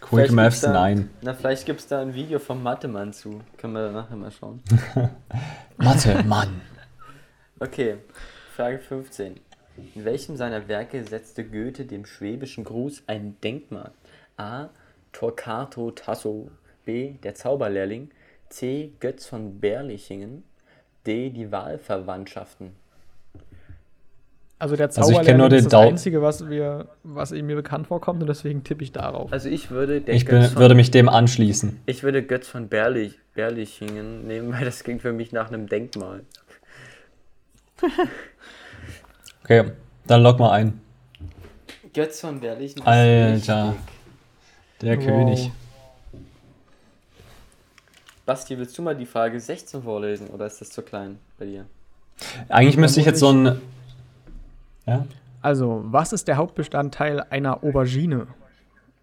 [0.00, 1.08] Quick Vielleicht Maths, da- nein.
[1.22, 3.40] Na, vielleicht gibt es da ein Video vom Mathe-Mann zu.
[3.58, 4.60] Können wir nachher mal schauen.
[5.76, 6.60] Mathe, Mann.
[7.60, 7.98] Okay,
[8.56, 9.36] Frage 15.
[9.94, 13.92] In welchem seiner Werke setzte Goethe dem schwäbischen Gruß ein Denkmal?
[14.36, 14.70] A.
[15.12, 16.50] Torquato Tasso.
[16.84, 17.12] B.
[17.22, 18.10] Der Zauberlehrling.
[18.48, 18.92] C.
[18.98, 20.42] Götz von Berlichingen.
[21.06, 21.30] D.
[21.30, 22.72] Die Wahlverwandtschaften.
[24.58, 27.56] Also der Also ich Zauberlehrling nur den ist das Dau- Einzige, was, wir, was mir
[27.56, 29.30] bekannt vorkommt und deswegen tippe ich darauf.
[29.32, 31.80] Also ich würde, der Ich Götz bin, von, würde mich dem anschließen.
[31.86, 36.20] ich würde Götz von Berlich, Berlichingen nehmen, weil das klingt für mich nach einem Denkmal.
[39.42, 39.72] Okay,
[40.06, 40.80] dann log mal ein.
[41.92, 43.76] Götz von Berlichen ist Alter.
[44.80, 45.04] Der Wow.
[45.04, 45.50] König.
[48.26, 51.66] Basti, willst du mal die Frage 16 vorlesen oder ist das zu klein bei dir?
[52.48, 53.60] Eigentlich müsste ich jetzt so ein.
[54.86, 55.06] Ja?
[55.42, 58.26] Also, was ist der Hauptbestandteil einer Aubergine?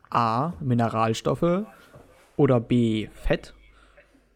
[0.10, 0.54] A.
[0.60, 1.66] Mineralstoffe
[2.36, 3.08] oder B.
[3.14, 3.54] Fett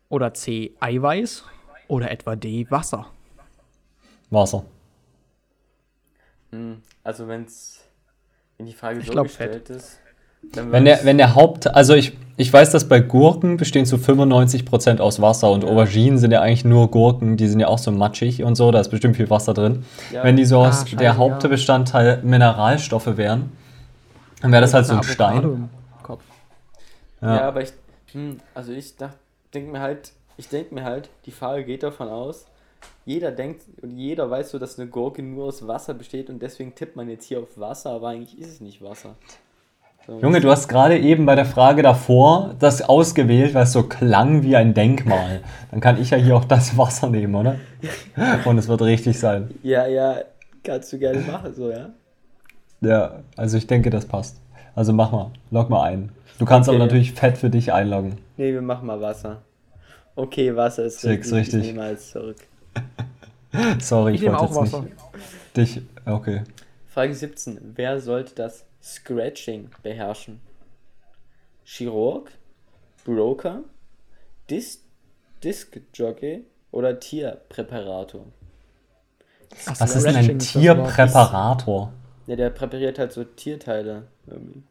[0.10, 0.74] oder C.
[0.80, 1.44] Eiweiß
[1.88, 2.68] oder etwa D.
[2.70, 3.08] Wasser?
[4.30, 4.66] Wasser.
[6.52, 7.82] Hm, Also wenn's,
[8.58, 10.00] wenn die Frage Ich so glaub, gestellt ist,
[10.54, 11.68] dann Wenn der, wenn der Haupt.
[11.68, 16.32] Also ich, ich weiß, dass bei Gurken bestehen zu 95% aus Wasser und Auberginen sind
[16.32, 19.16] ja eigentlich nur Gurken, die sind ja auch so matschig und so, da ist bestimmt
[19.16, 19.86] viel Wasser drin.
[20.12, 20.24] Ja.
[20.24, 21.18] Wenn die so Ah, aus scheiße, der ja.
[21.18, 23.52] Hauptbestandteil Mineralstoffe wären,
[24.42, 25.44] dann wäre das halt so ein Stein.
[25.44, 25.70] im
[26.04, 26.24] Kopf.
[27.22, 27.36] ja.
[27.36, 27.42] Ja.
[27.48, 27.72] aber ich,
[28.12, 28.96] hm, also ich
[29.54, 32.46] denke mir halt, ich denke mir halt, die Frage geht davon aus,
[33.06, 36.76] jeder denkt und jeder weiß so, dass eine Gurke nur aus Wasser besteht und deswegen
[36.76, 39.16] tippt man jetzt hier auf Wasser, aber eigentlich ist es nicht Wasser.
[40.08, 44.44] Junge, du hast gerade eben bei der Frage davor das ausgewählt, weil es so klang
[44.44, 45.42] wie ein Denkmal.
[45.72, 47.56] Dann kann ich ja hier auch das Wasser nehmen, oder?
[48.46, 49.50] Und es wird richtig sein.
[49.64, 50.18] Ja, ja,
[50.64, 51.90] kannst du gerne machen, so, ja.
[52.82, 54.40] Ja, also ich denke, das passt.
[54.76, 56.12] Also mach mal, log mal ein.
[56.38, 56.76] Du kannst Okay.
[56.76, 58.18] aber natürlich fett für dich einloggen.
[58.38, 59.42] Nee, wir machen mal Wasser.
[60.16, 61.56] Okay, Wasser ist Sechs, richtig.
[61.56, 61.62] richtig.
[61.62, 62.38] Ich nehme alles zurück.
[63.80, 64.82] Sorry, Ich ich, wollte auch jetzt Wasser.
[64.82, 64.96] nicht
[65.58, 65.82] dich.
[66.06, 66.44] Okay.
[66.94, 67.74] Frage 17.
[67.76, 70.42] Wer sollte das Scratching beherrschen?
[71.64, 72.30] Chirurg,
[73.04, 73.64] Broker,
[74.48, 74.84] Dis
[75.44, 78.28] Disc Jockey oder Tierpräparator?
[79.66, 80.38] Ach, Was ist denn ein.
[80.38, 81.94] Tierpräparator?
[82.28, 84.62] Ja, der präpariert halt so Tierteile irgendwie.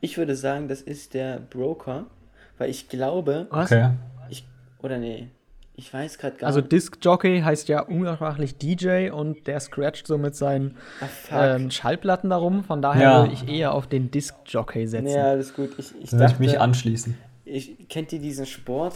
[0.00, 2.06] Ich würde sagen, das ist der Broker,
[2.58, 3.72] weil ich glaube, Was?
[3.72, 3.90] Okay.
[4.30, 4.46] ich
[4.80, 5.30] oder nee,
[5.76, 6.72] ich weiß gerade gar Also nicht.
[6.72, 10.76] Disc Jockey heißt ja umgangssprachlich DJ und der scratcht so mit seinen
[11.30, 12.64] Ah, ähm, Schallplatten darum.
[12.64, 13.20] Von daher Ja.
[13.22, 15.04] würde ich eher auf den Disc Jockey setzen.
[15.04, 15.70] nee, alles gut.
[15.78, 17.16] Ich, ich würde ich dachte, mich anschließen.
[17.44, 18.94] ich kennt ihr diesen Sport,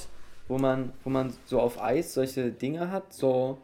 [0.48, 3.58] wo man, wo man so auf Eis solche Dinge hat, so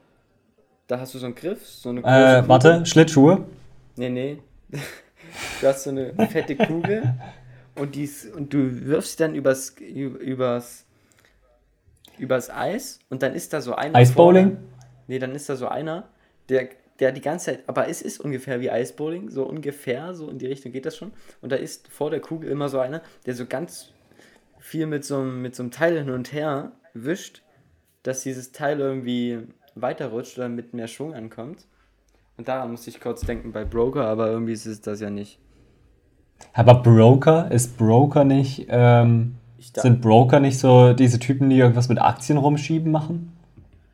[0.87, 2.49] da hast du so einen Griff, so eine große Äh, Kugel.
[2.49, 3.45] warte, Schlittschuhe?
[3.97, 4.39] Nee, nee.
[5.61, 7.03] Du hast so eine fette Kugel
[7.75, 10.86] und dies und du wirfst sie dann übers übers
[12.19, 14.53] übers Eis und dann ist da so einer Eisbowling?
[14.53, 14.63] vorne.
[15.09, 16.09] Nee, dann ist da so einer,
[16.49, 20.39] der der die ganze Zeit, aber es ist ungefähr wie Eisbowling, so ungefähr, so in
[20.39, 21.13] die Richtung geht das schon.
[21.43, 23.93] Und da ist vor der Kugel immer so einer, der so ganz
[24.59, 27.43] viel mit so, einem- mit so einem Teil hin und her wischt,
[28.03, 29.41] dass dieses Teil irgendwie
[29.75, 31.67] weiterrutscht oder mit mehr Schwung ankommt.
[32.39, 35.39] Und daran musste ich kurz denken bei Broker, aber irgendwie ist es das ja nicht.
[36.55, 42.01] Aber Broker, ist Broker nicht, ähm, sind Broker nicht so diese Typen, die irgendwas mit
[42.01, 43.37] Aktien rumschieben machen?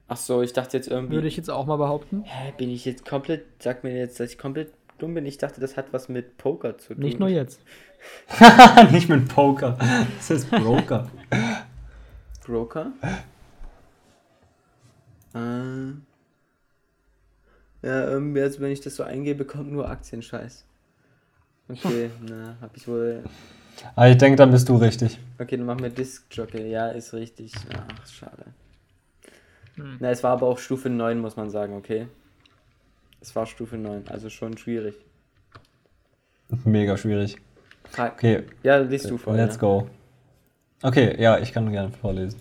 [0.08, 1.14] Ach so, ich dachte jetzt irgendwie.
[1.14, 2.24] Würde ich jetzt auch mal behaupten.
[2.24, 3.44] Hä, bin ich jetzt komplett.
[3.60, 5.26] Sag mir jetzt, dass ich komplett dumm bin.
[5.26, 7.02] Ich dachte, das hat was mit Poker zu tun.
[7.02, 7.60] Nicht nur jetzt.
[8.92, 9.78] nicht mit Poker.
[10.16, 11.08] Das ist Broker.
[12.44, 12.92] Broker?
[15.34, 15.92] Äh.
[17.84, 20.64] Ja, irgendwie, also wenn ich das so eingebe, kommt nur Aktienscheiß.
[21.68, 23.24] Okay, na, hab ich wohl.
[23.96, 25.18] Aber ich denke, dann bist du richtig.
[25.38, 26.68] Okay, dann machen wir Disc Jockey.
[26.70, 27.52] Ja, ist richtig.
[27.76, 28.44] Ach, schade.
[29.76, 32.06] Na, es war aber auch Stufe 9, muss man sagen, okay.
[33.20, 34.94] Es war Stufe 9, also schon schwierig.
[36.64, 37.36] Mega schwierig.
[37.90, 39.34] Frag- Okay, Ja, liest du vor.
[39.34, 39.60] let's ja.
[39.60, 39.88] go.
[40.82, 42.40] Okay, ja, ich kann gerne vorlesen.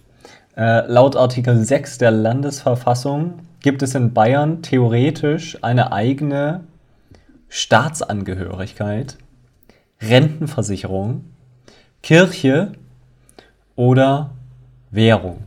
[0.57, 6.65] Äh, laut Artikel 6 der Landesverfassung gibt es in Bayern theoretisch eine eigene
[7.47, 9.17] Staatsangehörigkeit,
[10.01, 11.25] Rentenversicherung,
[12.01, 12.73] Kirche
[13.75, 14.31] oder
[14.89, 15.43] Währung.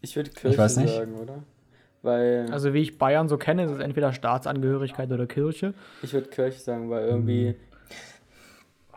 [0.00, 0.94] Ich würde Kirche weiß nicht.
[0.94, 1.42] sagen, oder?
[2.02, 5.72] Weil Also wie ich Bayern so kenne, ist es entweder Staatsangehörigkeit oder Kirche.
[6.02, 7.54] ich würde Kirche sagen, weil irgendwie.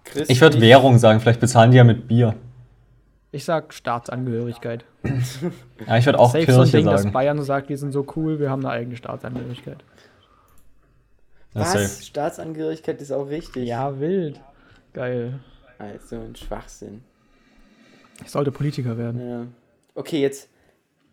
[0.04, 0.32] Christlich, Mhm.
[0.34, 2.36] Ich würde Währung sagen, vielleicht bezahlen die ja mit Bier.
[3.32, 4.86] Ich sag Staatsangehörigkeit.
[5.86, 7.14] Ja, ich würde auch Safe so ein Kirche Ding, dass sagen.
[7.14, 9.78] Bayern so sagt, wir sind so cool, wir haben eine eigene Staatsangehörigkeit.
[11.58, 11.74] Ja, Was?
[11.74, 12.03] safe.
[12.03, 13.68] Staatsangehörigkeit ist auch richtig.
[13.68, 14.39] Ja, wild.
[14.93, 15.39] Geil.
[15.80, 17.03] Also ein Schwachsinn.
[18.24, 19.30] Ich sollte Politiker werden.
[19.30, 19.47] Ja.
[19.95, 20.49] Okay, jetzt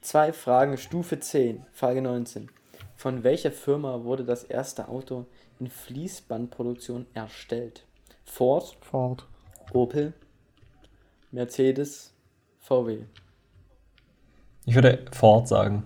[0.00, 2.50] zwei Fragen, Stufe 10, Frage 19.
[2.96, 5.26] Von welcher Firma wurde das erste Auto
[5.60, 7.84] in Fließbandproduktion erstellt?
[8.24, 9.26] Ford, Ford.
[9.72, 10.12] Opel,
[11.30, 12.12] Mercedes,
[12.60, 13.00] VW.
[14.66, 15.84] Ich würde Ford sagen.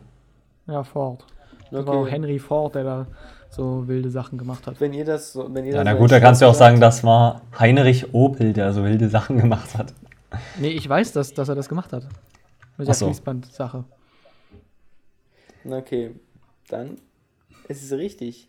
[0.67, 1.25] Ja, Ford.
[1.71, 2.11] Das war auch Okay.
[2.13, 3.07] Henry Ford, der da
[3.51, 4.81] so wilde Sachen gemacht hat.
[4.81, 6.55] Wenn ihr das so, wenn ihr Ja, das na so gut, da kannst du auch
[6.55, 9.95] sagen, das war Heinrich Opel, der so wilde Sachen gemacht hat.
[10.59, 12.07] Nee, ich weiß, dass, dass er das gemacht hat.
[12.77, 13.07] Mit der so.
[13.07, 13.85] Fließband-Sache.
[15.69, 16.15] Okay,
[16.69, 16.99] dann
[17.67, 18.49] ist es richtig.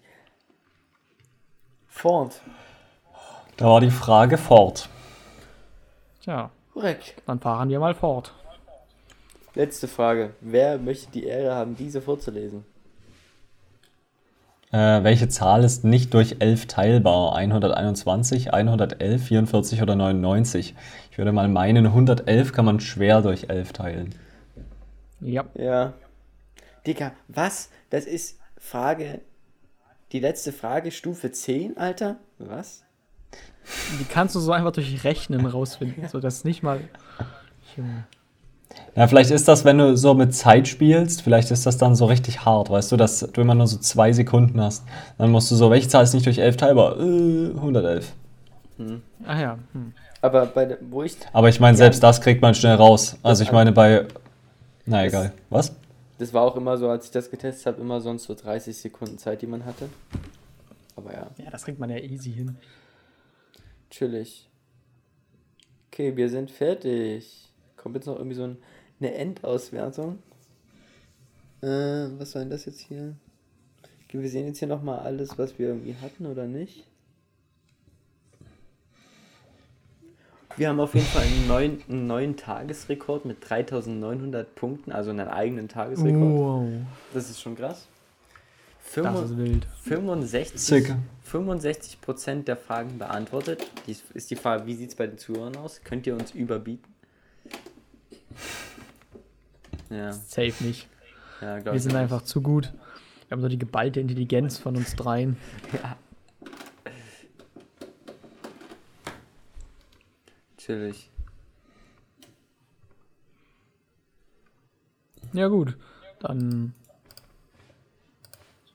[1.87, 2.41] Ford.
[3.57, 4.87] Da war die Frage Ford.
[6.21, 7.15] Tja, Korrekt.
[7.25, 8.33] dann fahren wir mal fort.
[9.55, 10.33] Letzte Frage.
[10.41, 12.63] Wer möchte die Ehre haben, diese vorzulesen?
[14.71, 17.35] Äh, welche Zahl ist nicht durch 11 teilbar?
[17.35, 20.75] 121, 111, 44 oder 99?
[21.11, 24.15] Ich würde mal meinen, 111 kann man schwer durch 11 teilen.
[25.21, 25.45] Ja.
[25.55, 25.93] Ja.
[26.85, 27.69] Digga, was?
[27.89, 29.21] Das ist Frage.
[30.11, 32.17] Die letzte Frage, Stufe 10, Alter?
[32.37, 32.83] Was?
[33.99, 36.07] Die kannst du so einfach durch Rechnen rausfinden.
[36.09, 36.81] So, das nicht mal.
[37.75, 38.05] Junge.
[38.95, 42.05] Ja, vielleicht ist das, wenn du so mit Zeit spielst, vielleicht ist das dann so
[42.05, 44.83] richtig hart, weißt du, dass du immer nur so zwei Sekunden hast.
[45.17, 46.99] Dann musst du so, welche Zahl ist nicht durch 11 teilbar?
[46.99, 48.13] Äh, 111.
[49.25, 49.59] Ach ja.
[49.73, 49.93] Hm.
[50.21, 51.15] Aber bei der, wo ich.
[51.33, 51.77] Aber ich meine, Ja.
[51.79, 53.17] selbst das kriegt man schnell raus.
[53.23, 54.05] Also ich meine bei...
[54.85, 55.33] Na Das- egal.
[55.49, 55.75] Was?
[56.17, 59.17] Das war auch immer so, als ich das getestet habe, immer sonst so 30 Sekunden
[59.17, 59.87] Zeit, die man hatte.
[60.97, 62.57] Aber ja, Ja, das kriegt man ja easy hin.
[63.89, 64.49] chillig.
[65.91, 67.48] Okay, wir sind fertig.
[67.81, 68.57] Kommt jetzt noch irgendwie so ein,
[68.99, 70.19] eine Endauswertung.
[71.61, 73.15] Äh, was war denn das jetzt hier?
[74.05, 76.85] Okay, wir sehen jetzt hier nochmal alles, was wir irgendwie hatten oder nicht.
[80.57, 85.27] Wir haben auf jeden Fall einen neuen, einen neuen Tagesrekord mit 3900 Punkten, also einen
[85.27, 86.21] eigenen Tagesrekord.
[86.21, 86.67] Wow.
[87.13, 87.87] Das ist schon krass.
[88.93, 89.67] Das ist wild.
[89.83, 90.95] 65, Sick.
[91.21, 93.65] 65 Prozent der Fragen beantwortet.
[93.87, 95.81] Dies ist die Frage, wie sieht es bei den Zuhörern aus?
[95.83, 96.91] Könnt ihr uns überbieten?
[99.89, 100.87] Ja, Safe nicht.
[101.41, 102.71] ja Wir sind einfach zu gut.
[103.27, 105.37] Wir haben so die geballte Intelligenz von uns dreien.
[110.69, 111.09] chillig.
[115.33, 115.77] Ja, gut.
[116.19, 116.73] Dann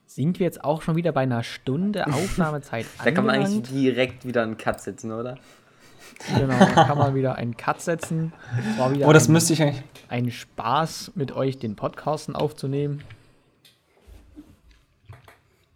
[0.05, 4.25] sind wir jetzt auch schon wieder bei einer Stunde Aufnahmezeit Da kann man eigentlich direkt
[4.25, 5.37] wieder einen Cut setzen, oder?
[6.37, 8.33] Genau, da kann man wieder einen Cut setzen.
[9.03, 9.83] Oh, das ein, müsste ich eigentlich...
[10.09, 13.03] ein Spaß, mit euch den Podcasten aufzunehmen.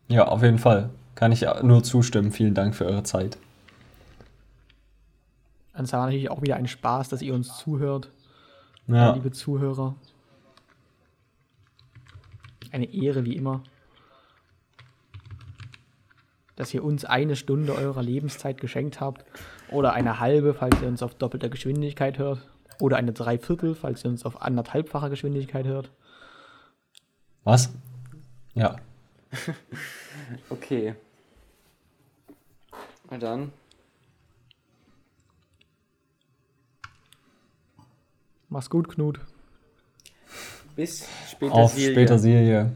[0.08, 0.90] Ja, auf jeden Fall.
[1.16, 2.32] Kann ich nur zustimmen.
[2.32, 3.38] Vielen Dank für eure Zeit.
[5.74, 8.10] Und es war natürlich auch wieder ein Spaß, dass ihr uns zuhört,
[8.88, 9.96] Ja, liebe Zuhörer.
[12.72, 13.62] Eine Ehre wie immer.
[16.56, 19.24] Dass ihr uns eine Stunde eurer Lebenszeit geschenkt habt.
[19.72, 22.40] Oder eine halbe, falls ihr uns auf doppelter Geschwindigkeit hört.
[22.80, 25.92] Oder eine Dreiviertel, falls ihr uns auf anderthalbfacher Geschwindigkeit hört.
[27.44, 27.70] was?
[28.54, 28.76] Ja.
[30.50, 30.94] Okay.
[33.10, 33.52] Na dann.
[38.50, 39.20] Mach's gut, Knut.
[40.76, 41.54] Bis später.
[41.54, 42.76] Auf später Serie.